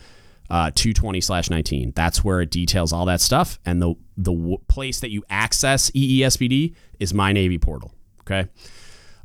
[0.52, 1.94] uh, 220 slash 19.
[1.96, 3.58] That's where it details all that stuff.
[3.64, 7.94] And the the w- place that you access ESSBD is My Navy portal.
[8.20, 8.48] Okay.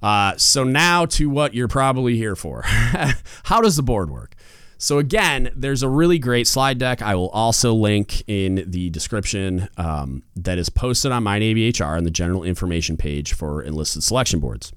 [0.01, 2.61] Uh, so now to what you're probably here for.
[3.43, 4.35] How does the board work?
[4.77, 7.01] So again, there's a really great slide deck.
[7.01, 11.97] I will also link in the description um, that is posted on My Navy HR
[11.97, 14.71] on the general information page for enlisted selection boards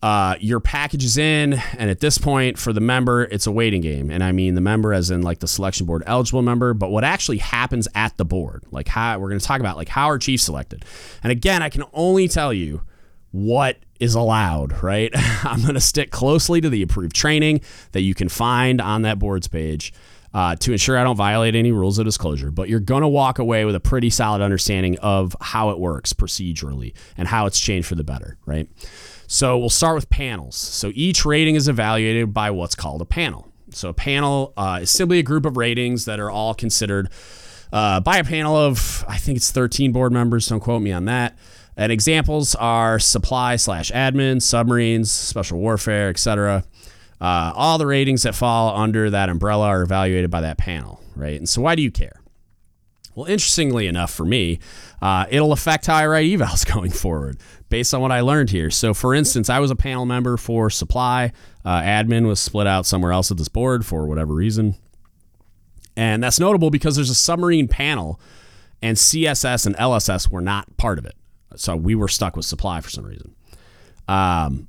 [0.00, 3.80] uh, your package is in, and at this point, for the member, it's a waiting
[3.80, 4.10] game.
[4.10, 7.02] And I mean the member as in like the selection board eligible member, but what
[7.02, 10.18] actually happens at the board, like how we're going to talk about, like how are
[10.18, 10.84] chiefs selected.
[11.22, 12.82] And again, I can only tell you
[13.32, 15.10] what is allowed, right?
[15.44, 19.18] I'm going to stick closely to the approved training that you can find on that
[19.18, 19.92] boards page.
[20.34, 23.38] Uh, to ensure I don't violate any rules of disclosure, but you're going to walk
[23.38, 27.88] away with a pretty solid understanding of how it works procedurally and how it's changed
[27.88, 28.68] for the better, right?
[29.30, 30.56] So we'll start with panels.
[30.56, 33.52] So each rating is evaluated by what's called a panel.
[33.70, 37.10] So a panel uh, is simply a group of ratings that are all considered
[37.70, 40.46] uh, by a panel of, I think it's 13 board members.
[40.46, 41.36] Don't quote me on that.
[41.76, 46.64] And examples are supply slash admin, submarines, special warfare, etc.
[47.20, 51.36] Uh, all the ratings that fall under that umbrella are evaluated by that panel, right?
[51.36, 52.22] And so, why do you care?
[53.18, 54.60] Well, interestingly enough, for me,
[55.02, 58.70] uh, it'll affect how I write evals going forward based on what I learned here.
[58.70, 61.32] So, for instance, I was a panel member for supply.
[61.64, 64.76] Uh, admin was split out somewhere else at this board for whatever reason.
[65.96, 68.20] And that's notable because there's a submarine panel,
[68.82, 71.16] and CSS and LSS were not part of it.
[71.56, 73.34] So we were stuck with supply for some reason.
[74.06, 74.67] Um,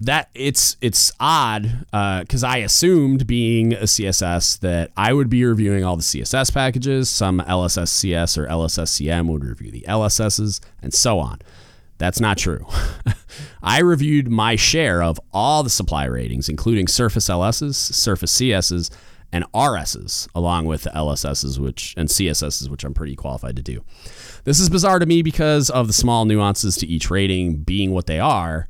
[0.00, 5.44] that it's it's odd because uh, I assumed being a CSS that I would be
[5.44, 7.10] reviewing all the CSS packages.
[7.10, 11.40] Some LSSCS or LSSCM would review the LSSs and so on.
[11.98, 12.66] That's not true.
[13.62, 18.90] I reviewed my share of all the supply ratings, including Surface LSs, Surface CSs,
[19.32, 23.84] and RSs, along with the LSSs, which and CSSs, which I'm pretty qualified to do.
[24.44, 28.06] This is bizarre to me because of the small nuances to each rating being what
[28.06, 28.66] they are.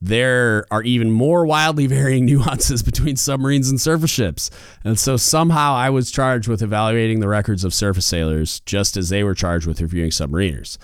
[0.00, 4.50] There are even more wildly varying nuances between submarines and surface ships.
[4.84, 9.08] And so somehow I was charged with evaluating the records of surface sailors just as
[9.08, 10.78] they were charged with reviewing submariners.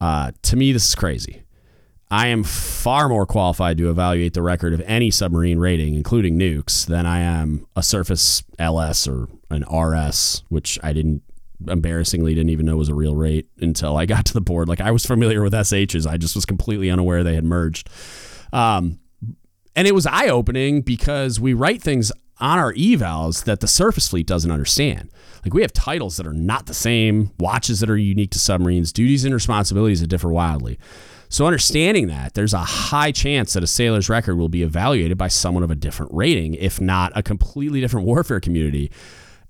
[0.00, 1.42] Uh, to me, this is crazy.
[2.10, 6.86] I am far more qualified to evaluate the record of any submarine rating, including nukes,
[6.86, 11.22] than I am a surface LS or an RS, which I didn't
[11.66, 14.68] embarrassingly didn't even know was a real rate until I got to the board.
[14.68, 17.88] Like I was familiar with SHs, I just was completely unaware they had merged.
[18.52, 19.00] Um,
[19.74, 24.08] and it was eye opening because we write things on our evals that the surface
[24.08, 25.10] fleet doesn't understand.
[25.44, 28.92] Like we have titles that are not the same, watches that are unique to submarines,
[28.92, 30.78] duties and responsibilities that differ wildly.
[31.28, 35.28] So, understanding that, there's a high chance that a sailor's record will be evaluated by
[35.28, 38.92] someone of a different rating, if not a completely different warfare community.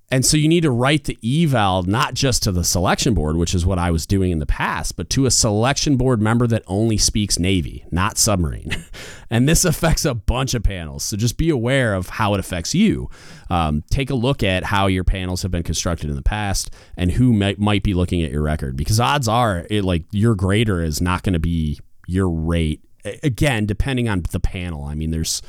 [0.09, 3.53] And so you need to write the eval not just to the selection board, which
[3.53, 6.63] is what I was doing in the past, but to a selection board member that
[6.65, 8.85] only speaks Navy, not submarine.
[9.29, 11.03] and this affects a bunch of panels.
[11.03, 13.09] So just be aware of how it affects you.
[13.49, 17.11] Um, take a look at how your panels have been constructed in the past and
[17.11, 20.81] who might, might be looking at your record because odds are it, like your grader
[20.81, 22.81] is not going to be your rate.
[23.23, 24.85] Again, depending on the panel.
[24.85, 25.41] I mean, there's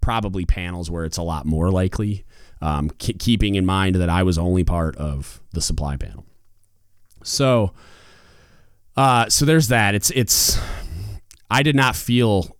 [0.00, 2.24] probably panels where it's a lot more likely
[2.60, 6.24] um, keeping in mind that I was only part of the supply panel.
[7.22, 7.72] So,
[8.96, 9.94] uh, so there's that.
[9.94, 10.58] It's it's.
[11.50, 12.56] I did not feel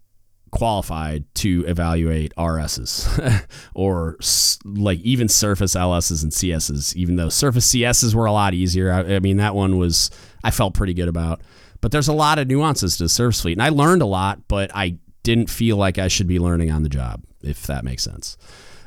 [0.57, 4.17] qualified to evaluate RSs or
[4.65, 8.93] like even surface LSs and CSs, even though surface CSs were a lot easier.
[8.93, 10.11] I, I, mean, that one was,
[10.45, 11.43] I felt pretty good about.
[11.81, 13.53] But there's a lot of nuances to the surface fleet.
[13.53, 16.83] And I learned a lot, but I didn't feel like I should be learning on
[16.83, 18.39] the job, if that makes sense.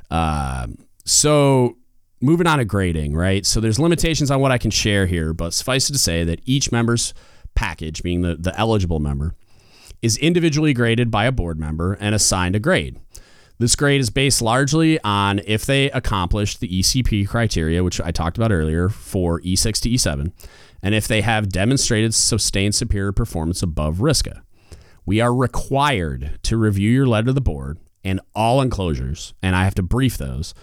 [0.09, 0.77] Um,
[1.09, 1.77] so
[2.21, 3.45] moving on to grading, right?
[3.45, 6.41] So there's limitations on what I can share here, but suffice it to say that
[6.45, 7.13] each member's
[7.55, 9.35] package, being the, the eligible member,
[10.01, 12.99] is individually graded by a board member and assigned a grade.
[13.57, 18.37] This grade is based largely on if they accomplished the ECP criteria, which I talked
[18.37, 20.31] about earlier for E6 to E7,
[20.81, 24.41] and if they have demonstrated sustained superior performance above RSCA.
[25.05, 29.65] We are required to review your letter to the board and all enclosures, and I
[29.65, 30.53] have to brief those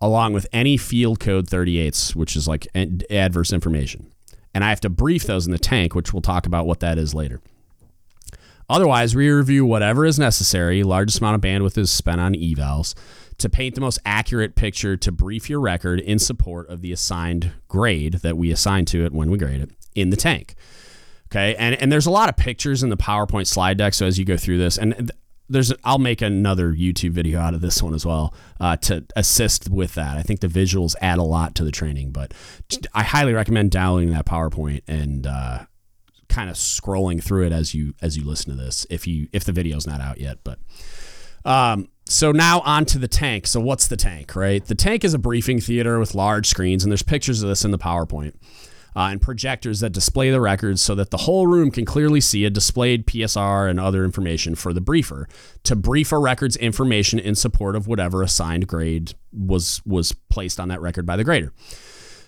[0.00, 2.66] along with any field code 38s, which is like
[3.10, 4.12] adverse information.
[4.54, 6.98] And I have to brief those in the tank, which we'll talk about what that
[6.98, 7.40] is later.
[8.68, 10.82] Otherwise, we review whatever is necessary.
[10.82, 12.94] Largest amount of bandwidth is spent on evals
[13.38, 17.52] to paint the most accurate picture to brief your record in support of the assigned
[17.68, 20.54] grade that we assign to it when we grade it in the tank.
[21.30, 23.94] Okay, and and there's a lot of pictures in the PowerPoint slide deck.
[23.94, 25.10] So as you go through this, and
[25.48, 29.68] there's I'll make another YouTube video out of this one as well uh, to assist
[29.70, 30.16] with that.
[30.16, 32.34] I think the visuals add a lot to the training, but
[32.92, 35.66] I highly recommend downloading that PowerPoint and uh,
[36.28, 39.44] kind of scrolling through it as you as you listen to this if you if
[39.44, 40.38] the video's not out yet.
[40.42, 40.58] But
[41.44, 43.46] um, so now on to the tank.
[43.46, 44.64] So what's the tank, right?
[44.64, 47.70] The tank is a briefing theater with large screens, and there's pictures of this in
[47.70, 48.34] the PowerPoint
[48.96, 52.46] uh, and projectors that display the records so that the whole room can clearly see
[52.46, 55.28] a displayed PSR and other information for the briefer
[55.64, 60.68] to brief a record's information in support of whatever assigned grade was was placed on
[60.68, 61.52] that record by the grader.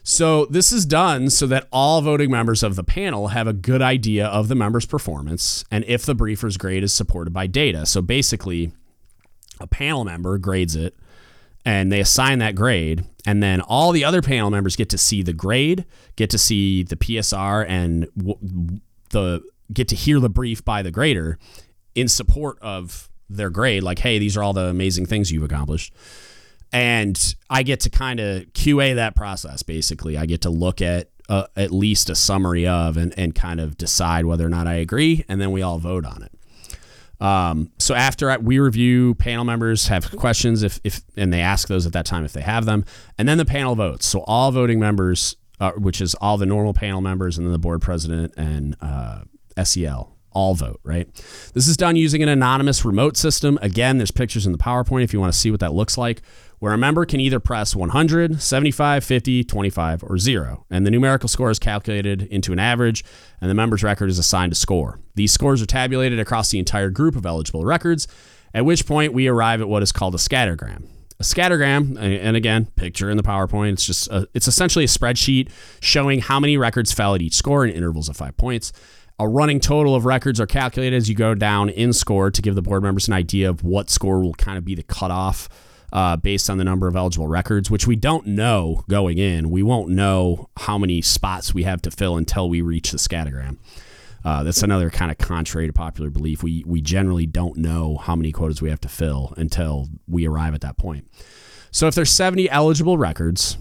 [0.03, 3.83] So this is done so that all voting members of the panel have a good
[3.83, 7.87] idea of the member's performance and if the briefer's grade is supported by data.
[7.87, 8.73] So basically,
[9.59, 10.97] a panel member grades it
[11.65, 15.23] and they assign that grade and then all the other panel members get to see
[15.23, 15.85] the grade
[16.17, 20.91] get to see the psr and w- the get to hear the brief by the
[20.91, 21.39] grader
[21.95, 25.93] in support of their grade like hey these are all the amazing things you've accomplished
[26.73, 29.63] and I get to kind of QA that process.
[29.63, 33.61] Basically, I get to look at uh, at least a summary of and, and kind
[33.61, 36.33] of decide whether or not I agree, and then we all vote on it.
[37.21, 41.87] Um, so after we review, panel members have questions if, if and they ask those
[41.87, 42.85] at that time if they have them,
[43.17, 44.07] and then the panel votes.
[44.07, 47.59] So all voting members, uh, which is all the normal panel members, and then the
[47.59, 49.23] board president and uh,
[49.63, 50.81] SEL, all vote.
[50.85, 51.13] Right.
[51.55, 53.59] This is done using an anonymous remote system.
[53.63, 56.23] Again, there's pictures in the PowerPoint if you want to see what that looks like
[56.59, 61.29] where a member can either press 100, 75, 50, 25, or 0, and the numerical
[61.29, 63.05] score is calculated into an average,
[63.41, 64.99] and the member's record is assigned a score.
[65.15, 68.09] These scores are tabulated across the entire group of eligible records,
[68.55, 70.87] at which point we arrive at what is called a scattergram.
[71.21, 73.73] A scattergram, and again, picture in the PowerPoint.
[73.73, 75.51] It's just a, it's essentially a spreadsheet
[75.81, 78.73] showing how many records fell at each score in intervals of five points.
[79.19, 82.55] A running total of records are calculated as you go down in score to give
[82.55, 85.49] the board members an idea of what score will kind of be the cutoff
[85.93, 89.51] uh, based on the number of eligible records, which we don't know going in.
[89.51, 93.59] We won't know how many spots we have to fill until we reach the scattergram.
[94.25, 96.43] Uh, that's another kind of contrary to popular belief.
[96.43, 100.55] We we generally don't know how many quotas we have to fill until we arrive
[100.55, 101.07] at that point.
[101.71, 103.57] So if there's 70 eligible records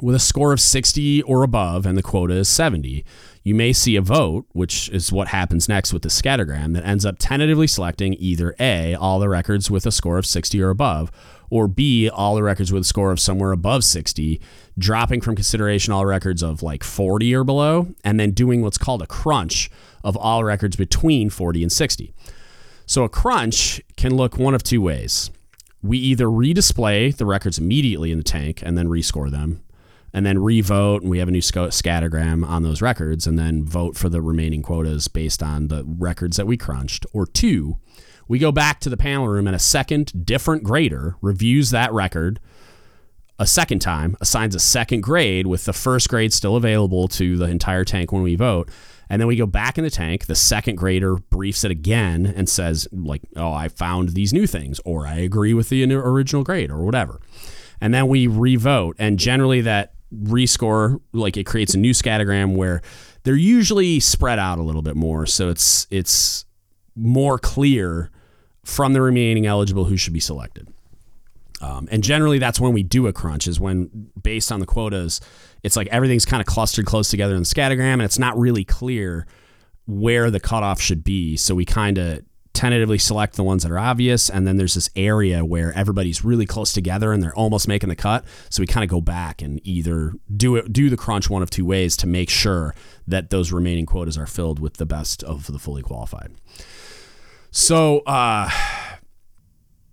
[0.00, 3.04] with a score of 60 or above and the quota is 70,
[3.42, 7.04] you may see a vote, which is what happens next with the scattergram, that ends
[7.04, 11.10] up tentatively selecting either A, all the records with a score of 60 or above,
[11.50, 14.40] or B, all the records with a score of somewhere above 60,
[14.78, 19.02] dropping from consideration all records of like 40 or below, and then doing what's called
[19.02, 19.70] a crunch
[20.02, 22.12] of all records between 40 and 60.
[22.86, 25.30] So a crunch can look one of two ways.
[25.82, 29.62] We either redisplay the records immediately in the tank and then rescore them,
[30.14, 33.96] and then revote, and we have a new scattergram on those records, and then vote
[33.96, 37.04] for the remaining quotas based on the records that we crunched.
[37.12, 37.76] Or two,
[38.26, 42.40] we go back to the panel room, and a second different grader reviews that record
[43.38, 47.46] a second time, assigns a second grade with the first grade still available to the
[47.46, 48.70] entire tank when we vote.
[49.10, 50.26] And then we go back in the tank.
[50.26, 54.80] The second grader briefs it again and says, like, oh, I found these new things,
[54.84, 57.20] or I agree with the original grade, or whatever.
[57.80, 58.96] And then we revote.
[58.98, 62.82] And generally, that rescore like it creates a new scattergram where
[63.24, 65.26] they're usually spread out a little bit more.
[65.26, 66.44] So it's it's
[66.94, 68.10] more clear
[68.64, 70.68] from the remaining eligible who should be selected.
[71.60, 75.20] Um, and generally that's when we do a crunch is when based on the quotas
[75.62, 78.64] it's like everything's kind of clustered close together in the scattergram and it's not really
[78.64, 79.26] clear
[79.86, 81.36] where the cutoff should be.
[81.36, 82.22] So we kind of
[82.54, 86.46] tentatively select the ones that are obvious and then there's this area where everybody's really
[86.46, 88.24] close together and they're almost making the cut.
[88.48, 91.50] So we kind of go back and either do it do the crunch one of
[91.50, 92.74] two ways to make sure
[93.08, 96.32] that those remaining quotas are filled with the best of the fully qualified.
[97.50, 98.48] So uh,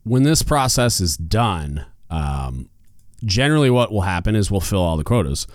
[0.04, 2.70] when this process is done um,
[3.26, 5.48] generally what will happen is we'll fill all the quotas.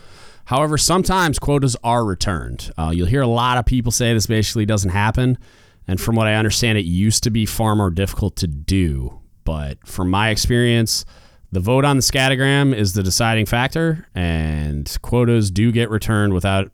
[0.46, 2.72] However sometimes quotas are returned.
[2.76, 5.38] Uh, you'll hear a lot of people say this basically doesn't happen
[5.88, 9.20] and from what I understand, it used to be far more difficult to do.
[9.44, 11.04] But from my experience,
[11.52, 16.70] the vote on the scattergram is the deciding factor, and quotas do get returned without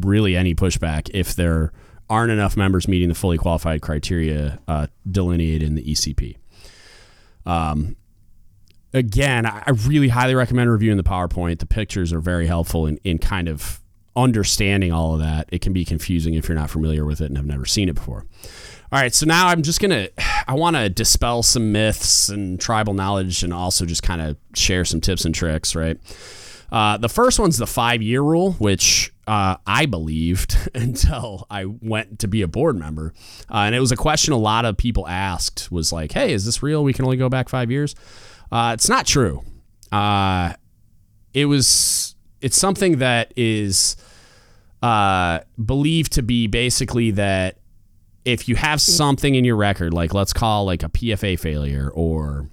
[0.00, 1.72] really any pushback if there
[2.10, 6.36] aren't enough members meeting the fully qualified criteria uh, delineated in the ECP.
[7.46, 7.96] Um,
[8.92, 11.60] again, I really highly recommend reviewing the PowerPoint.
[11.60, 13.80] The pictures are very helpful in, in kind of
[14.22, 17.36] understanding all of that, it can be confusing if you're not familiar with it and
[17.36, 18.26] have never seen it before.
[18.90, 20.08] All right, so now I'm just gonna
[20.46, 24.84] I want to dispel some myths and tribal knowledge, and also just kind of share
[24.84, 25.74] some tips and tricks.
[25.74, 25.98] Right.
[26.70, 32.18] Uh, the first one's the five year rule, which uh, I believed until I went
[32.20, 33.12] to be a board member,
[33.50, 35.70] uh, and it was a question a lot of people asked.
[35.70, 36.82] Was like, "Hey, is this real?
[36.82, 37.94] We can only go back five years."
[38.50, 39.42] Uh, it's not true.
[39.92, 40.54] Uh,
[41.34, 42.07] it was.
[42.40, 43.96] It's something that is
[44.82, 47.58] uh, believed to be basically that
[48.24, 52.50] if you have something in your record, like let's call like a PFA failure or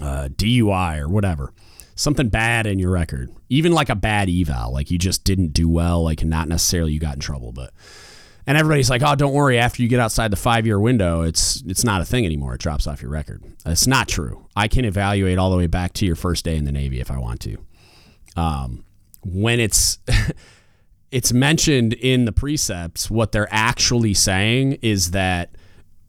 [0.00, 1.52] uh, DUI or whatever,
[1.94, 5.68] something bad in your record, even like a bad eval, like you just didn't do
[5.68, 7.72] well, like not necessarily you got in trouble, but
[8.46, 9.58] and everybody's like, "Oh, don't worry.
[9.58, 12.54] After you get outside the five-year window, it's it's not a thing anymore.
[12.54, 14.48] It drops off your record." It's not true.
[14.56, 17.10] I can evaluate all the way back to your first day in the Navy if
[17.10, 17.58] I want to.
[18.36, 18.84] Um,
[19.24, 19.98] when it's
[21.10, 25.50] it's mentioned in the precepts what they're actually saying is that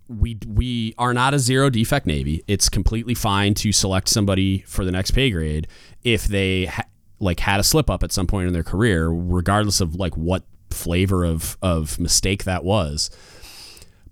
[0.07, 2.43] we we are not a zero defect navy.
[2.47, 5.67] It's completely fine to select somebody for the next pay grade
[6.03, 6.85] if they ha-
[7.19, 10.43] like had a slip up at some point in their career regardless of like what
[10.69, 13.09] flavor of of mistake that was.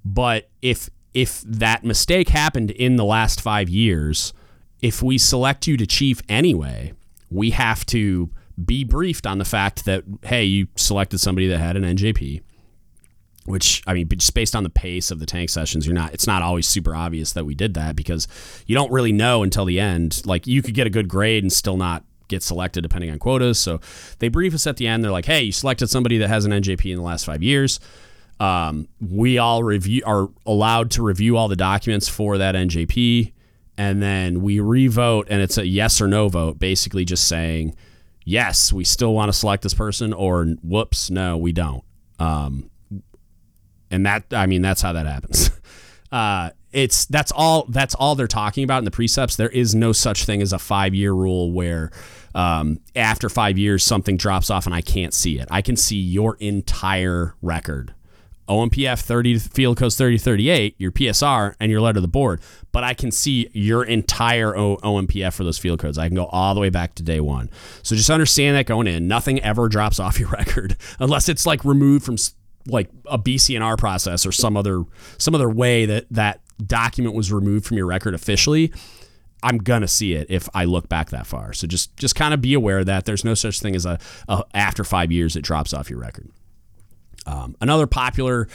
[0.06, 4.34] But if if that mistake happened in the last 5 years
[4.82, 6.94] if we select you to chief anyway,
[7.30, 8.32] we have to
[8.66, 12.42] be briefed on the fact that hey, you selected somebody that had an NJP
[13.46, 16.14] which I mean, just based on the pace of the tank sessions, you're not.
[16.14, 18.28] It's not always super obvious that we did that because
[18.68, 20.22] you don't really know until the end.
[20.26, 23.60] Like you could get a good grade and still not get selected depending on quotas.
[23.60, 23.80] So
[24.20, 25.04] they brief us at the end.
[25.04, 27.80] They're like, "Hey, you selected somebody that has an NJP in the last five years.
[28.40, 33.34] Um, we all review are allowed to review all the documents for that NJP,
[33.78, 37.76] and then we revote, and it's a yes or no vote, basically just saying."
[38.32, 41.84] Yes, we still want to select this person, or whoops, no, we don't.
[42.18, 42.70] Um,
[43.90, 45.50] and that I mean that's how that happens.
[46.12, 49.38] Uh, it's that's all that's all they're talking about in the precepts.
[49.38, 51.90] There is no such thing as a five year rule where
[52.36, 55.48] um, after five years something drops off and I can't see it.
[55.50, 57.94] I can see your entire record.
[58.48, 62.42] OMPF 30 field codes 3038, your PSR, and your letter to the board.
[62.72, 65.98] But I can see your entire o- OMPF for those field codes.
[65.98, 67.50] I can go all the way back to day one.
[67.84, 71.64] So just understand that going in, nothing ever drops off your record unless it's like
[71.66, 72.18] removed from
[72.68, 74.84] like a BCNR process or some other
[75.18, 78.72] some other way that that document was removed from your record officially,
[79.44, 81.54] I'm gonna see it if I look back that far.
[81.54, 84.44] So just just kind of be aware that there's no such thing as a, a
[84.54, 86.30] after five years it drops off your record.
[87.26, 88.48] Um, another popular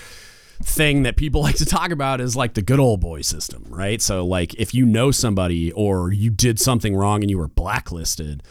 [0.62, 4.00] thing that people like to talk about is like the good old boy system, right?
[4.00, 8.42] So like if you know somebody or you did something wrong and you were blacklisted,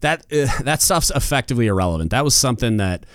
[0.00, 2.10] that uh, that stuff's effectively irrelevant.
[2.10, 3.06] That was something that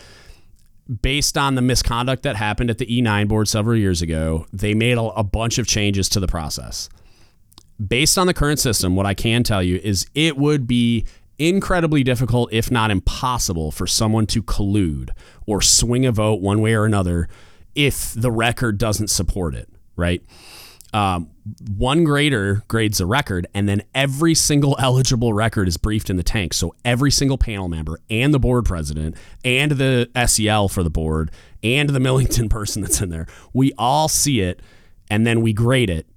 [1.01, 4.97] based on the misconduct that happened at the E9 board several years ago, they made
[4.97, 6.87] a, a, bunch of changes to the process.
[7.85, 11.05] Based on the current system, what I can tell you is it would be
[11.39, 15.09] incredibly difficult, if not impossible, for someone to collude
[15.45, 17.27] or swing a vote one way or another
[17.75, 20.23] if the record doesn't support it, right?
[20.93, 21.29] um,
[21.75, 26.23] one grader grades a record, and then every single eligible record is briefed in the
[26.23, 26.53] tank.
[26.53, 31.31] So every single panel member and the board president and the SEL for the board
[31.63, 34.61] and the Millington person that's in there, we all see it,
[35.09, 36.07] and then we grade it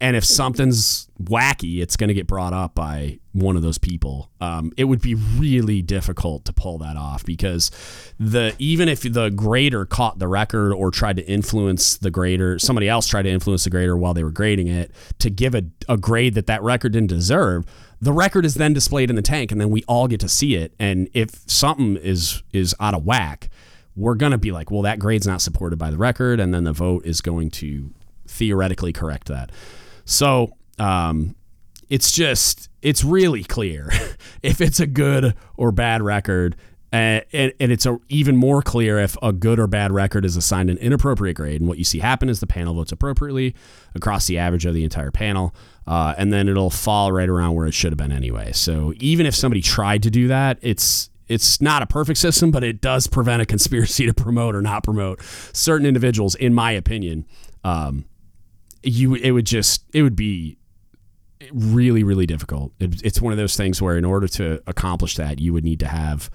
[0.00, 4.30] and if something's wacky, it's going to get brought up by one of those people.
[4.40, 7.70] Um, it would be really difficult to pull that off because
[8.18, 12.88] the even if the grader caught the record or tried to influence the grader, somebody
[12.88, 15.96] else tried to influence the grader while they were grading it to give a, a
[15.96, 17.64] grade that that record didn't deserve.
[18.00, 20.54] The record is then displayed in the tank, and then we all get to see
[20.54, 20.72] it.
[20.78, 23.50] And if something is is out of whack,
[23.96, 26.62] we're going to be like, well, that grade's not supported by the record, and then
[26.62, 27.90] the vote is going to
[28.28, 29.50] theoretically correct that.
[30.08, 31.36] So um,
[31.90, 33.90] it's just it's really clear
[34.42, 36.56] if it's a good or bad record.
[36.90, 40.70] And, and, it's a, even more clear if a good or bad record is assigned
[40.70, 41.60] an inappropriate grade.
[41.60, 43.54] And what you see happen is the panel votes appropriately
[43.94, 45.54] across the average of the entire panel.
[45.86, 48.52] Uh, and then it'll fall right around where it should have been anyway.
[48.52, 52.64] So even if somebody tried to do that, it's it's not a perfect system, but
[52.64, 55.20] it does prevent a conspiracy to promote or not promote
[55.52, 57.26] certain individuals, in my opinion.
[57.64, 58.06] Um,
[58.82, 60.58] you it would just it would be
[61.52, 62.72] really really difficult.
[62.78, 65.80] It, it's one of those things where in order to accomplish that, you would need
[65.80, 66.30] to have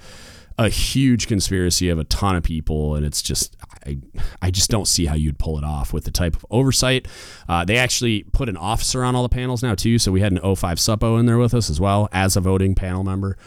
[0.58, 3.98] a huge conspiracy of a ton of people, and it's just I
[4.42, 7.08] I just don't see how you'd pull it off with the type of oversight.
[7.50, 10.32] Uh, they actually put an officer on all the panels now too, so we had
[10.32, 13.38] an O5 Suppo in there with us as well as a voting panel member.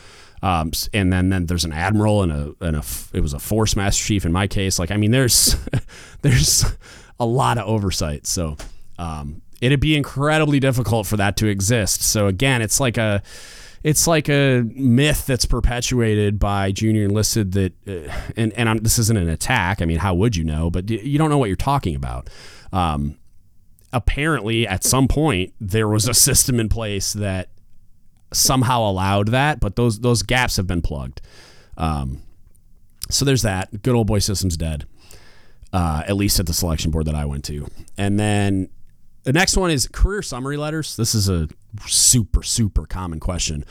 [0.42, 3.74] Um, and then, then there's an admiral and a, and a it was a force
[3.74, 4.78] master chief in my case.
[4.78, 5.56] Like I mean, there's
[6.22, 6.64] there's
[7.18, 8.26] a lot of oversight.
[8.26, 8.56] So
[8.98, 12.02] um, it'd be incredibly difficult for that to exist.
[12.02, 13.22] So again, it's like a
[13.82, 18.98] it's like a myth that's perpetuated by junior enlisted that uh, and and I'm, this
[18.98, 19.80] isn't an attack.
[19.80, 20.70] I mean, how would you know?
[20.70, 22.28] But you don't know what you're talking about.
[22.72, 23.16] Um,
[23.92, 27.50] apparently, at some point, there was a system in place that
[28.32, 31.20] somehow allowed that, but those those gaps have been plugged.
[31.76, 32.22] Um,
[33.08, 33.82] so there's that.
[33.82, 34.86] Good old boy system's dead.
[35.72, 37.68] Uh, at least at the selection board that I went to.
[37.98, 38.68] And then
[39.26, 40.94] the next one is career summary letters.
[40.94, 41.48] This is a
[41.88, 43.64] super, super common question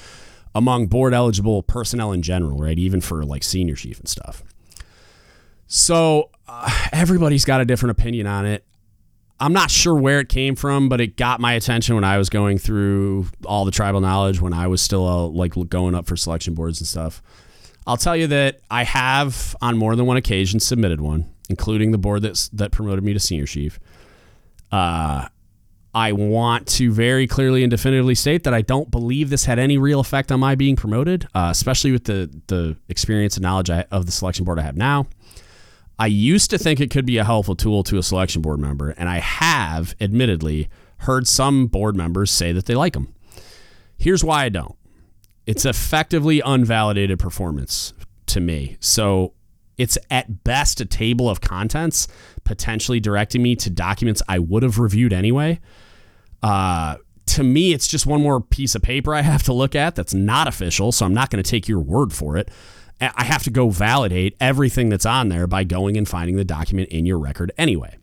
[0.54, 2.78] among board eligible personnel in general, right?
[2.78, 4.44] Even for like senior chief and stuff.
[5.66, 8.66] So uh, everybody's got a different opinion on it.
[9.40, 12.30] I'm not sure where it came from, but it got my attention when I was
[12.30, 16.18] going through all the tribal knowledge when I was still uh, like going up for
[16.18, 17.24] selection boards and stuff.
[17.88, 21.98] I'll tell you that I have on more than one occasion submitted one, including the
[21.98, 23.80] board that that promoted me to senior chief.
[24.70, 25.30] Uh,
[25.96, 29.78] I want to very clearly and definitively state that I don't believe this had any
[29.78, 33.86] real effect on my being promoted, uh, especially with the the experience and knowledge I,
[33.92, 35.08] of the selection board I have now.
[35.98, 38.90] I used to think it could be a helpful tool to a selection board member,
[38.90, 40.68] and I have, admittedly,
[40.98, 43.14] heard some board members say that they like them.
[43.98, 44.76] Here's why I don't.
[45.46, 47.94] It's effectively unvalidated performance
[48.26, 48.76] to me.
[48.82, 49.34] So
[49.78, 52.10] it's at best a table of contents,
[52.44, 55.62] potentially directing me to documents I would have reviewed anyway.
[56.46, 59.96] Uh, to me, it's just one more piece of paper I have to look at
[59.96, 60.92] that's not official.
[60.92, 62.52] So I'm not going to take your word for it.
[63.02, 66.90] I have to go validate everything that's on there by going and finding the document
[66.90, 67.98] in your record anyway.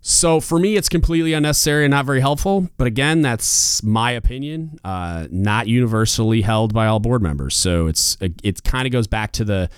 [0.00, 2.70] So for me, it's completely unnecessary and not very helpful.
[2.76, 7.56] But again, that's my opinion, uh, not universally held by all board members.
[7.56, 9.68] So it's it kind of goes back to the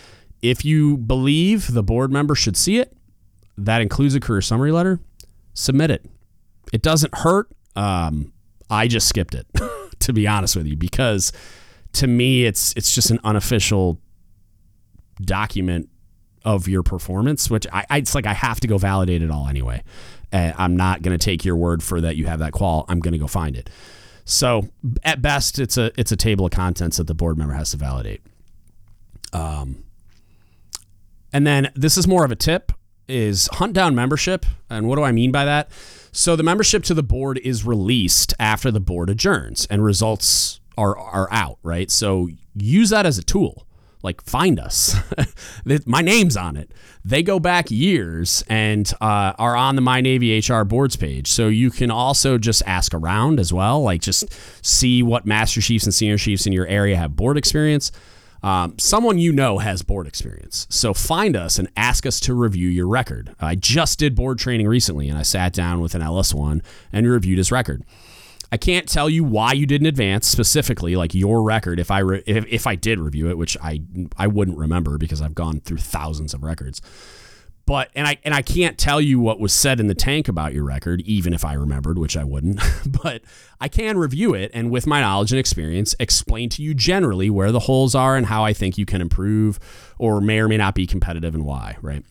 [0.43, 2.95] if you believe the board member should see it,
[3.57, 5.01] that includes a career summary letter,
[5.55, 6.05] submit it.
[6.73, 7.51] It doesn't hurt.
[7.77, 8.33] Um,
[8.71, 9.47] I just skipped it,
[10.01, 11.33] to be honest with you, because
[11.95, 14.01] to me, it's it's just an unofficial
[15.21, 15.89] document
[16.45, 19.49] of your performance, which I, I, it's like I have to go validate it all
[19.49, 19.83] anyway.
[20.33, 22.85] Uh, I'm not going to take your word for that you have that qual.
[22.89, 23.71] I'm going to go find it.
[24.25, 24.69] So
[25.05, 27.79] at best, it's a it's a table of contents that the board member has to
[27.79, 28.21] validate.
[29.33, 29.85] Um,
[31.33, 32.73] and then this is more of a tip:
[33.09, 34.45] is hunt down membership.
[34.69, 35.71] And what do I mean by that?
[36.13, 40.97] So the membership to the board is released after the board adjourns, and results are
[40.97, 41.59] are out.
[41.63, 41.91] Right.
[41.91, 43.67] So use that as a tool
[44.03, 44.95] like find us.
[45.87, 46.73] My name's on it.
[47.05, 51.31] They go back years and uh, are on the My Navy HR boards page.
[51.31, 54.25] So you can also just ask around as well, like just
[54.65, 57.91] see what master chiefs and senior chiefs in your area have board experience.
[58.43, 60.67] Um, someone you know has board experience.
[60.71, 63.35] So find us and ask us to review your record.
[63.41, 66.63] I just did board training recently and I sat down with an LS1
[66.93, 67.85] and reviewed his record.
[68.51, 71.79] I can't tell you why you didn't advance specifically, like your record.
[71.79, 73.83] If I re- if, if I did review it, which I
[74.17, 76.81] I wouldn't remember because I've gone through thousands of records.
[77.69, 80.55] But and I and I can't tell you what was said in the tank about
[80.55, 82.63] your record, even if I remembered, which I wouldn't.
[83.03, 83.21] but
[83.61, 87.53] I can review it and with my knowledge and experience, explain to you generally where
[87.53, 89.61] the holes are and how I think you can improve,
[89.99, 91.77] or may or may not be competitive and why.
[91.83, 92.03] Right.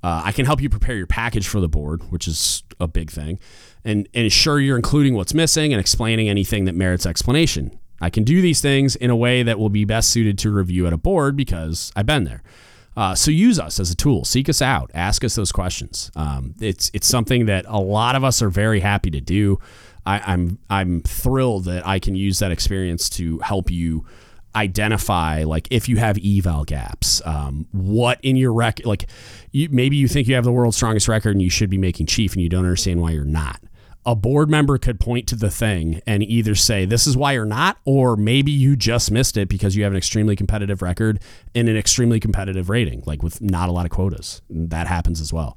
[0.00, 3.10] Uh, I can help you prepare your package for the board, which is a big
[3.10, 3.40] thing
[3.84, 7.80] and, and ensure you're including what's missing and explaining anything that merits explanation.
[8.00, 10.86] I can do these things in a way that will be best suited to review
[10.86, 12.44] at a board because I've been there.
[12.96, 14.24] Uh, so use us as a tool.
[14.24, 14.90] Seek us out.
[14.94, 16.10] Ask us those questions.
[16.14, 19.58] Um, it's it's something that a lot of us are very happy to do.
[20.06, 24.04] I, I'm I'm thrilled that I can use that experience to help you
[24.56, 29.08] identify like if you have eval gaps um, what in your record like
[29.50, 32.06] you, maybe you think you have the world's strongest record and you should be making
[32.06, 33.60] chief and you don't understand why you're not
[34.06, 37.46] a board member could point to the thing and either say this is why you're
[37.46, 41.20] not or maybe you just missed it because you have an extremely competitive record
[41.54, 44.42] and an extremely competitive rating like with not a lot of quotas.
[44.50, 45.56] That happens as well.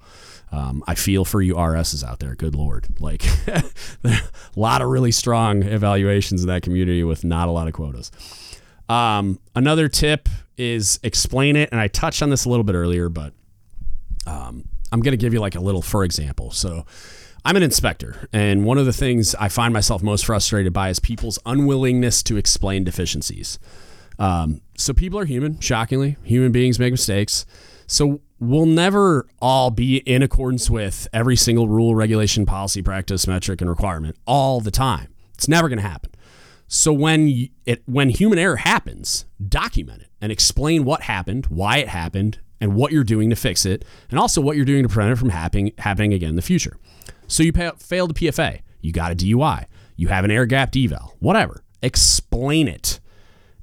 [0.49, 2.35] Um, i feel for you rs's out there.
[2.35, 2.87] Good lord.
[3.01, 3.25] Like
[4.03, 4.21] a
[4.55, 8.11] lot of really strong evaluations in that community with not a lot of quotas.
[8.87, 13.09] Um, another tip is explain it and i touched on this a little bit earlier
[13.09, 13.31] but
[14.25, 16.49] um, i'm going to give you like a little for example.
[16.51, 16.85] So
[17.47, 20.99] I'm an inspector, and one of the things I find myself most frustrated by is
[20.99, 23.57] people's unwillingness to explain deficiencies.
[24.19, 26.17] Um, so people are human, shockingly.
[26.23, 27.45] Human beings make mistakes.
[27.87, 33.61] So we'll never all be in accordance with every single rule, regulation, policy, practice, metric,
[33.61, 35.07] and requirement all the time.
[35.35, 36.11] It's never going to happen.
[36.67, 41.87] So when it when human error happens, document it and explain what happened, why it
[41.87, 45.13] happened, and what you're doing to fix it, and also what you're doing to prevent
[45.13, 46.77] it from happening happening again in the future.
[47.28, 49.65] So you pay, failed a PFA, you got a DUI,
[49.95, 51.63] you have an air gap eval, whatever.
[51.82, 52.99] Explain it.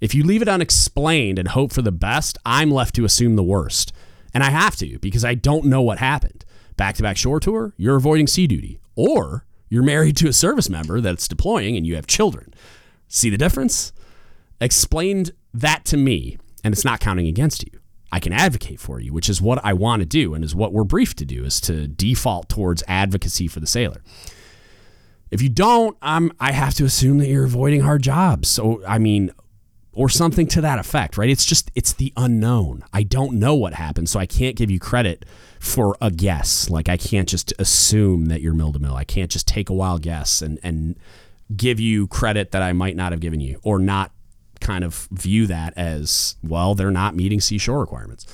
[0.00, 3.42] If you leave it unexplained and hope for the best, I'm left to assume the
[3.42, 3.92] worst.
[4.34, 6.44] And I have to because I don't know what happened.
[6.76, 8.80] Back to back shore tour, you're avoiding sea duty.
[8.96, 12.52] Or you're married to a service member that's deploying and you have children.
[13.08, 13.92] See the difference?
[14.60, 17.80] Explained that to me, and it's not counting against you.
[18.14, 20.72] I can advocate for you, which is what I want to do and is what
[20.72, 24.04] we're briefed to do is to default towards advocacy for the sailor.
[25.32, 28.48] If you don't, I'm I have to assume that you're avoiding hard jobs.
[28.48, 29.32] So I mean,
[29.92, 31.28] or something to that effect, right?
[31.28, 32.84] It's just it's the unknown.
[32.92, 35.24] I don't know what happened, so I can't give you credit
[35.58, 36.70] for a guess.
[36.70, 38.94] Like I can't just assume that you're mill to mill.
[38.94, 40.94] I can't just take a wild guess and and
[41.56, 44.12] give you credit that I might not have given you or not
[44.64, 48.26] kind of view that as, well, they're not meeting seashore requirements.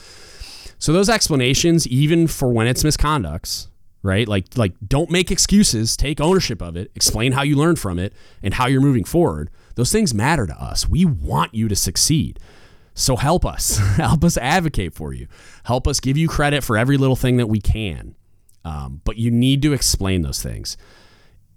[0.79, 3.67] So those explanations, even for when it's misconducts,
[4.03, 4.27] right?
[4.27, 8.15] Like like don't make excuses, take ownership of it, explain how you learned from it
[8.43, 9.51] and how you're moving forward.
[9.75, 10.89] Those things matter to us.
[10.89, 12.41] We want you to succeed.
[12.95, 13.77] So help us.
[13.97, 15.29] help us advocate for you.
[15.65, 18.15] Help us give you credit for every little thing that we can.
[18.65, 20.77] Um, but you need to explain those things.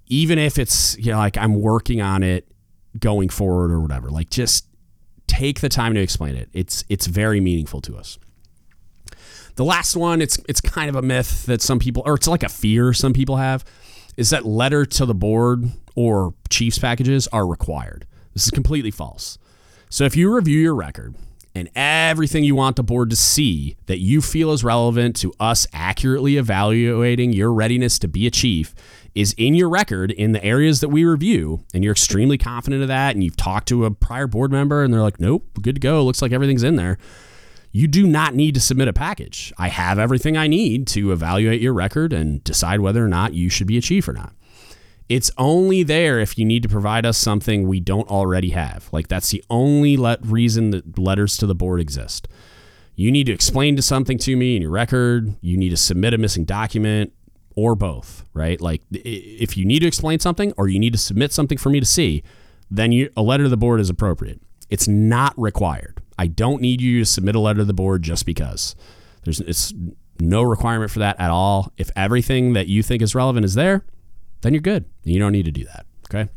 [0.07, 2.47] Even if it's, you know, like I'm working on it
[2.99, 4.09] going forward or whatever.
[4.09, 4.65] Like just
[5.27, 6.49] take the time to explain it.
[6.53, 8.17] It's it's very meaningful to us.
[9.55, 12.43] The last one, it's it's kind of a myth that some people or it's like
[12.43, 13.63] a fear some people have
[14.17, 15.65] is that letter to the board
[15.95, 18.05] or Chiefs packages are required.
[18.33, 19.37] This is completely false.
[19.89, 21.15] So if you review your record
[21.55, 25.67] and everything you want the board to see that you feel is relevant to us
[25.71, 28.73] accurately evaluating your readiness to be a chief
[29.13, 32.87] is in your record in the areas that we review, and you're extremely confident of
[32.87, 35.81] that, and you've talked to a prior board member and they're like, nope, good to
[35.81, 36.03] go.
[36.03, 36.97] Looks like everything's in there.
[37.71, 39.51] You do not need to submit a package.
[39.57, 43.49] I have everything I need to evaluate your record and decide whether or not you
[43.49, 44.33] should be a chief or not.
[45.09, 48.89] It's only there if you need to provide us something we don't already have.
[48.91, 52.27] Like that's the only let reason that letters to the board exist.
[52.95, 55.35] You need to explain to something to me in your record.
[55.41, 57.11] You need to submit a missing document
[57.55, 58.59] or both, right?
[58.61, 61.79] Like if you need to explain something or you need to submit something for me
[61.79, 62.23] to see,
[62.69, 64.41] then you, a letter to the board is appropriate.
[64.69, 66.01] It's not required.
[66.17, 68.75] I don't need you to submit a letter to the board just because.
[69.23, 69.73] There's it's
[70.19, 71.71] no requirement for that at all.
[71.77, 73.85] If everything that you think is relevant is there,
[74.43, 74.85] then you're good.
[75.03, 75.85] You don't need to do that.
[76.07, 76.29] Okay.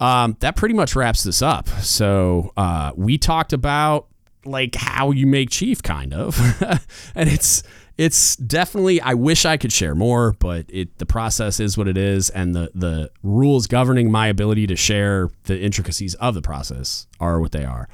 [0.00, 1.68] Um, that pretty much wraps this up.
[1.68, 4.06] So uh, we talked about
[4.44, 6.38] like how you make chief, kind of,
[7.14, 7.62] and it's
[7.96, 9.00] it's definitely.
[9.00, 12.54] I wish I could share more, but it the process is what it is, and
[12.54, 17.52] the the rules governing my ability to share the intricacies of the process are what
[17.52, 17.88] they are.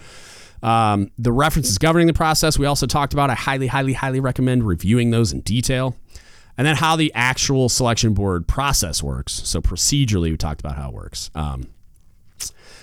[0.62, 3.30] Um, the references governing the process we also talked about.
[3.30, 5.96] I highly, highly, highly recommend reviewing those in detail
[6.56, 9.32] and then how the actual selection board process works.
[9.48, 11.30] So procedurally, we talked about how it works.
[11.34, 11.68] Um,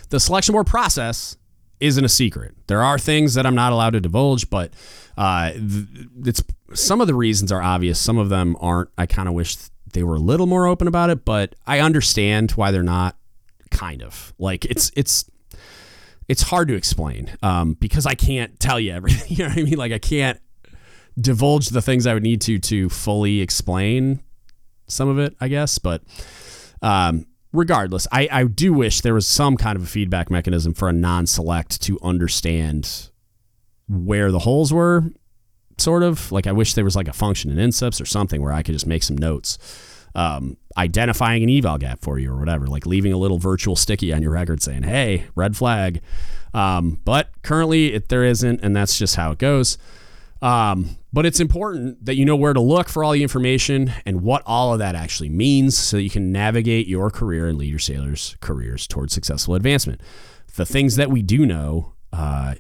[0.10, 1.38] the selection board process
[1.80, 2.56] isn't a secret.
[2.68, 4.74] There are things that I'm not allowed to divulge, but
[5.18, 5.52] uh,
[6.26, 6.44] it's
[6.74, 8.00] some of the reasons are obvious.
[8.00, 8.90] Some of them aren't.
[8.98, 9.56] I kind of wish
[9.94, 13.16] they were a little more open about it, but I understand why they're not.
[13.70, 15.30] Kind of like it's it's
[16.30, 19.28] it's hard to explain um, because I can't tell you everything.
[19.38, 19.78] You know what I mean?
[19.78, 20.40] Like I can't
[21.20, 24.22] divulge the things I would need to to fully explain
[24.88, 25.78] some of it, I guess.
[25.78, 26.04] But
[26.82, 30.90] um, regardless, I, I do wish there was some kind of a feedback mechanism for
[30.90, 33.10] a non-select to understand
[33.88, 35.04] where the holes were.
[35.80, 38.52] Sort of like I wish there was like a function in NSIPS or something where
[38.52, 39.60] I could just make some notes.
[40.16, 44.12] Um, identifying an eval gap for you or whatever, like leaving a little virtual sticky
[44.12, 46.02] on your record saying, "Hey, red flag."
[46.56, 49.78] Um, but currently, it, there isn't, and that's just how it goes.
[50.42, 54.22] Um, but it's important that you know where to look for all the information and
[54.22, 57.70] what all of that actually means so that you can navigate your career and lead
[57.70, 60.02] your sailors' careers towards successful advancement.
[60.56, 62.56] The things that we do know, uh,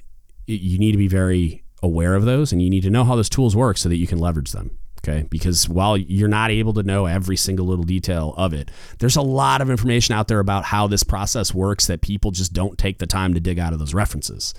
[0.45, 3.29] you need to be very aware of those and you need to know how those
[3.29, 4.77] tools work so that you can leverage them.
[5.07, 5.27] Okay.
[5.29, 8.69] Because while you're not able to know every single little detail of it,
[8.99, 12.51] there's a lot of information out there about how this process works that people just
[12.51, 14.53] don't take the time to dig out of those references.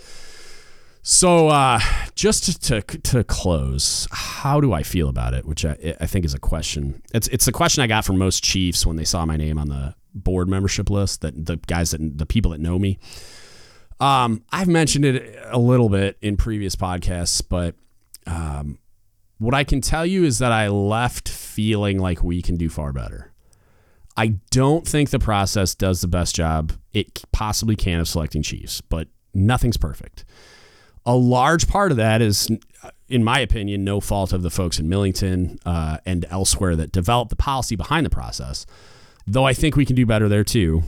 [1.10, 1.80] So, uh,
[2.14, 5.46] just to, to close, how do I feel about it?
[5.46, 7.02] Which I, I think is a question.
[7.14, 9.70] It's it's a question I got from most chiefs when they saw my name on
[9.70, 11.22] the board membership list.
[11.22, 12.98] That the guys that the people that know me.
[13.98, 17.74] Um, I've mentioned it a little bit in previous podcasts, but
[18.26, 18.78] um,
[19.38, 22.92] what I can tell you is that I left feeling like we can do far
[22.92, 23.32] better.
[24.14, 28.82] I don't think the process does the best job it possibly can of selecting chiefs,
[28.82, 30.26] but nothing's perfect.
[31.08, 32.48] A large part of that is,
[33.08, 37.30] in my opinion, no fault of the folks in Millington uh, and elsewhere that developed
[37.30, 38.66] the policy behind the process.
[39.26, 40.82] Though I think we can do better there too.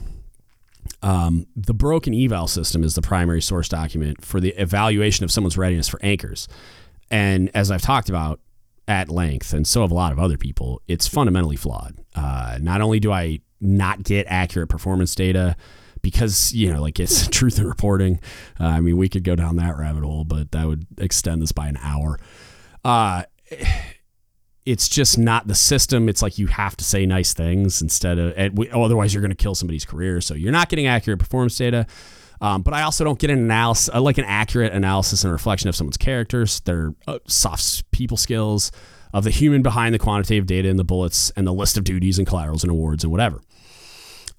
[1.03, 5.57] Um, the broken eval system is the primary source document for the evaluation of someone's
[5.57, 6.49] readiness for anchors.
[7.11, 8.41] And as I've talked about
[8.87, 11.97] at length, and so have a lot of other people, it's fundamentally flawed.
[12.15, 15.57] Uh, not only do I not get accurate performance data,
[16.03, 18.21] because you know like it's truth in reporting.
[18.59, 21.53] Uh, i mean we could go down that rabbit hole but that would extend this
[21.53, 22.19] by an hour.
[22.85, 23.25] Uh,
[24.67, 26.09] it's just not the system.
[26.09, 29.37] It's like you have to say nice things instead of we, otherwise you're going to
[29.37, 30.21] kill somebody's career.
[30.21, 31.87] So you're not getting accurate performance data.
[32.43, 35.69] Um, but I also don't get an analysis, uh, like an accurate analysis and reflection
[35.69, 38.73] of someone's characters, their uh, soft people skills,
[39.13, 42.17] of the human behind the quantitative data and the bullets and the list of duties
[42.17, 43.43] and collaterals and awards and whatever.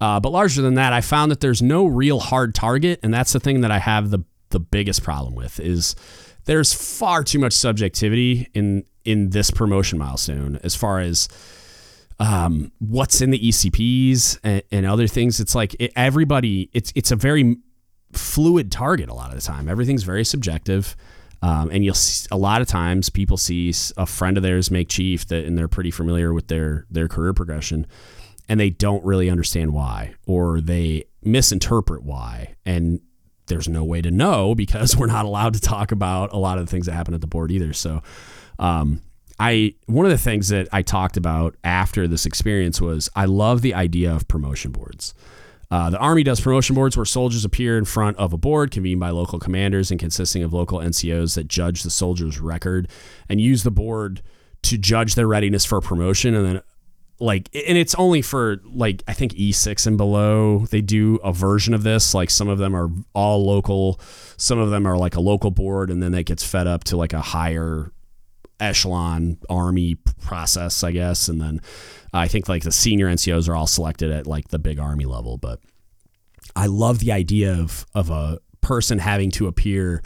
[0.00, 3.32] Uh, but larger than that, I found that there's no real hard target, and that's
[3.32, 5.96] the thing that I have the the biggest problem with is
[6.44, 11.28] there's far too much subjectivity in in this promotion milestone as far as
[12.20, 15.40] um, what's in the ECPs and, and other things.
[15.40, 16.70] It's like it, everybody.
[16.72, 17.56] It's it's a very
[18.12, 19.68] fluid target a lot of the time.
[19.68, 20.96] Everything's very subjective.
[21.44, 24.88] Um, and you'll see, a lot of times people see a friend of theirs make
[24.88, 27.86] chief that and they're pretty familiar with their their career progression
[28.52, 32.54] and they don't really understand why, or they misinterpret why.
[32.66, 33.00] And
[33.46, 36.66] there's no way to know because we're not allowed to talk about a lot of
[36.66, 37.72] the things that happen at the board either.
[37.72, 38.02] So,
[38.58, 39.00] um,
[39.40, 43.62] I one of the things that I talked about after this experience was I love
[43.62, 45.14] the idea of promotion boards.
[45.70, 49.00] Uh, the Army does promotion boards where soldiers appear in front of a board convened
[49.00, 52.86] by local commanders and consisting of local NCOs that judge the soldier's record
[53.30, 54.20] and use the board
[54.64, 56.34] to judge their readiness for promotion.
[56.34, 56.62] And then,
[57.22, 61.72] like, and it's only for like, I think E6 and below, they do a version
[61.72, 62.14] of this.
[62.14, 64.00] Like, some of them are all local,
[64.36, 66.96] some of them are like a local board, and then that gets fed up to
[66.96, 67.92] like a higher
[68.60, 71.28] echelon army process, I guess.
[71.28, 71.60] And then
[72.12, 75.38] I think like the senior NCOs are all selected at like the big army level.
[75.38, 75.60] But
[76.56, 80.02] I love the idea of of a person having to appear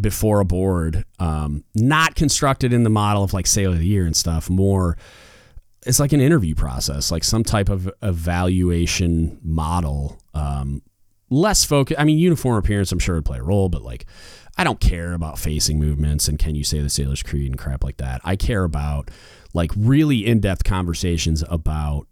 [0.00, 4.06] before a board, um, not constructed in the model of like sailor of the year
[4.06, 4.48] and stuff.
[4.48, 4.96] More,
[5.86, 10.20] it's like an interview process, like some type of evaluation model.
[10.34, 10.82] Um,
[11.30, 11.96] less focus.
[11.98, 14.06] I mean, uniform appearance, I'm sure would play a role, but like
[14.58, 17.82] I don't care about facing movements and can you say the Sailor's Creed and crap
[17.82, 18.20] like that.
[18.24, 19.10] I care about
[19.54, 22.06] like really in-depth conversations about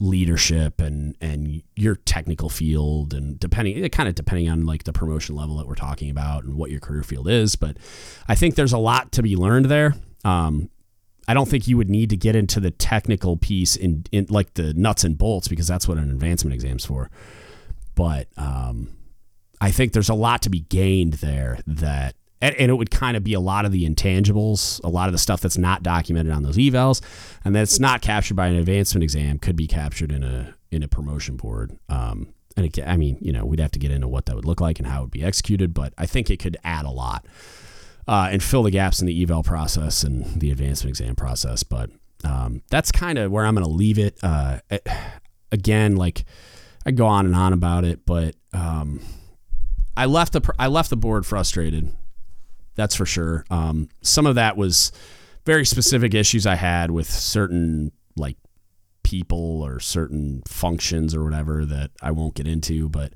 [0.00, 4.92] leadership and and your technical field and depending it kind of depending on like the
[4.92, 7.76] promotion level that we're talking about and what your career field is but
[8.26, 10.70] i think there's a lot to be learned there um,
[11.32, 14.54] i don't think you would need to get into the technical piece in, in like
[14.54, 17.10] the nuts and bolts because that's what an advancement exam's for
[17.94, 18.88] but um,
[19.62, 23.16] I think there's a lot to be gained there that and, and, it would kind
[23.16, 26.32] of be a lot of the intangibles, a lot of the stuff that's not documented
[26.32, 27.00] on those evals,
[27.44, 30.88] and that's not captured by an advancement exam could be captured in a in a
[30.88, 31.78] promotion board.
[31.88, 34.44] Um, and it, I mean, you know, we'd have to get into what that would
[34.44, 36.90] look like and how it would be executed, but I think it could add a
[36.90, 37.24] lot
[38.08, 41.62] uh, and fill the gaps in the eval process and the advancement exam process.
[41.62, 41.90] But
[42.24, 44.18] um, that's kind of where I'm going to leave it.
[44.22, 44.60] Uh,
[45.52, 46.24] again, like
[46.84, 49.00] I go on and on about it, but um,
[49.96, 51.92] I left the I left the board frustrated.
[52.74, 53.44] That's for sure.
[53.50, 54.92] Um, some of that was
[55.44, 58.36] very specific issues I had with certain like
[59.02, 63.12] people or certain functions or whatever that I won't get into, but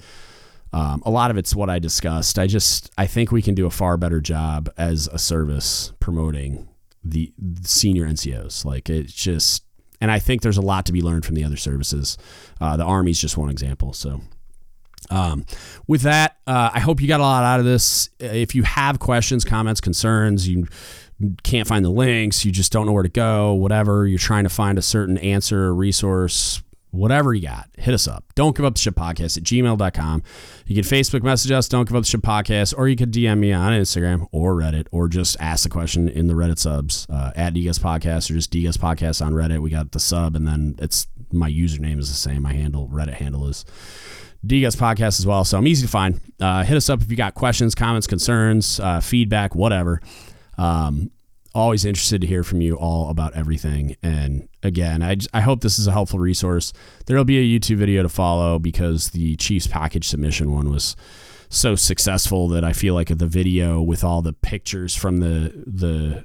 [0.77, 2.39] um, a lot of it's what I discussed.
[2.39, 6.69] I just I think we can do a far better job as a service promoting
[7.03, 8.63] the, senior NCOs.
[8.67, 9.65] Like it's just,
[10.03, 12.19] and I think there's a lot to be learned from the other services.
[12.61, 13.95] Uh, the Army's just one example.
[13.95, 14.21] So
[15.09, 15.47] um,
[15.87, 18.11] with that, uh, I hope you got a lot out of this.
[18.21, 20.67] If you have questions, comments, concerns, you
[21.43, 24.51] can't find the links, you just don't know where to go, whatever, you're trying to
[24.51, 26.61] find a certain answer, or resource,
[26.97, 28.25] whatever you got, hit us up.
[28.35, 30.23] Don't give up the ship podcast at gmail.com.
[30.67, 33.39] You can Facebook message us, don't give up the ship podcast, or you could DM
[33.39, 37.33] me on Instagram or Reddit, or just ask the question in the Reddit subs uh,
[37.37, 39.61] at DGUTS Podcast or just DGUTS Podcast on Reddit.
[39.61, 42.43] We got the sub, and then it's my username is the same.
[42.43, 43.65] My handle, Reddit handle is
[44.47, 45.45] DGUTS podcast as well.
[45.45, 46.21] So I'm easy to find.
[46.41, 50.01] Uh, hit us up if you got questions, comments, concerns, uh, feedback, whatever.
[50.59, 51.11] Um,
[51.57, 53.97] always interested to hear from you all about everything.
[54.03, 56.73] And again, I, I hope this is a helpful resource.
[57.07, 60.97] There'll be a YouTube video to follow because the Chiefs package submission one was
[61.49, 66.25] so successful that I feel like the video with all the pictures from the the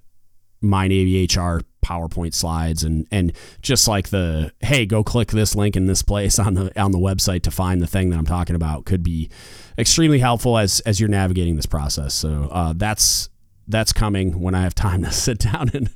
[0.62, 5.86] Navy HR PowerPoint slides and and just like the hey go click this link in
[5.86, 8.86] this place on the on the website to find the thing that I'm talking about
[8.86, 9.30] could be
[9.78, 12.14] extremely helpful as as you're navigating this process.
[12.14, 13.30] So uh, that's
[13.72, 15.90] that's coming when I have time to sit down and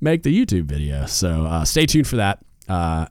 [0.00, 1.06] make the YouTube video.
[1.06, 2.44] So uh, stay tuned for that.
[2.68, 3.06] Uh,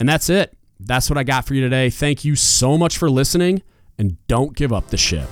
[0.00, 0.56] and that's it.
[0.80, 1.90] That's what I got for you today.
[1.90, 3.62] Thank you so much for listening
[3.98, 5.28] and don't give up the ship.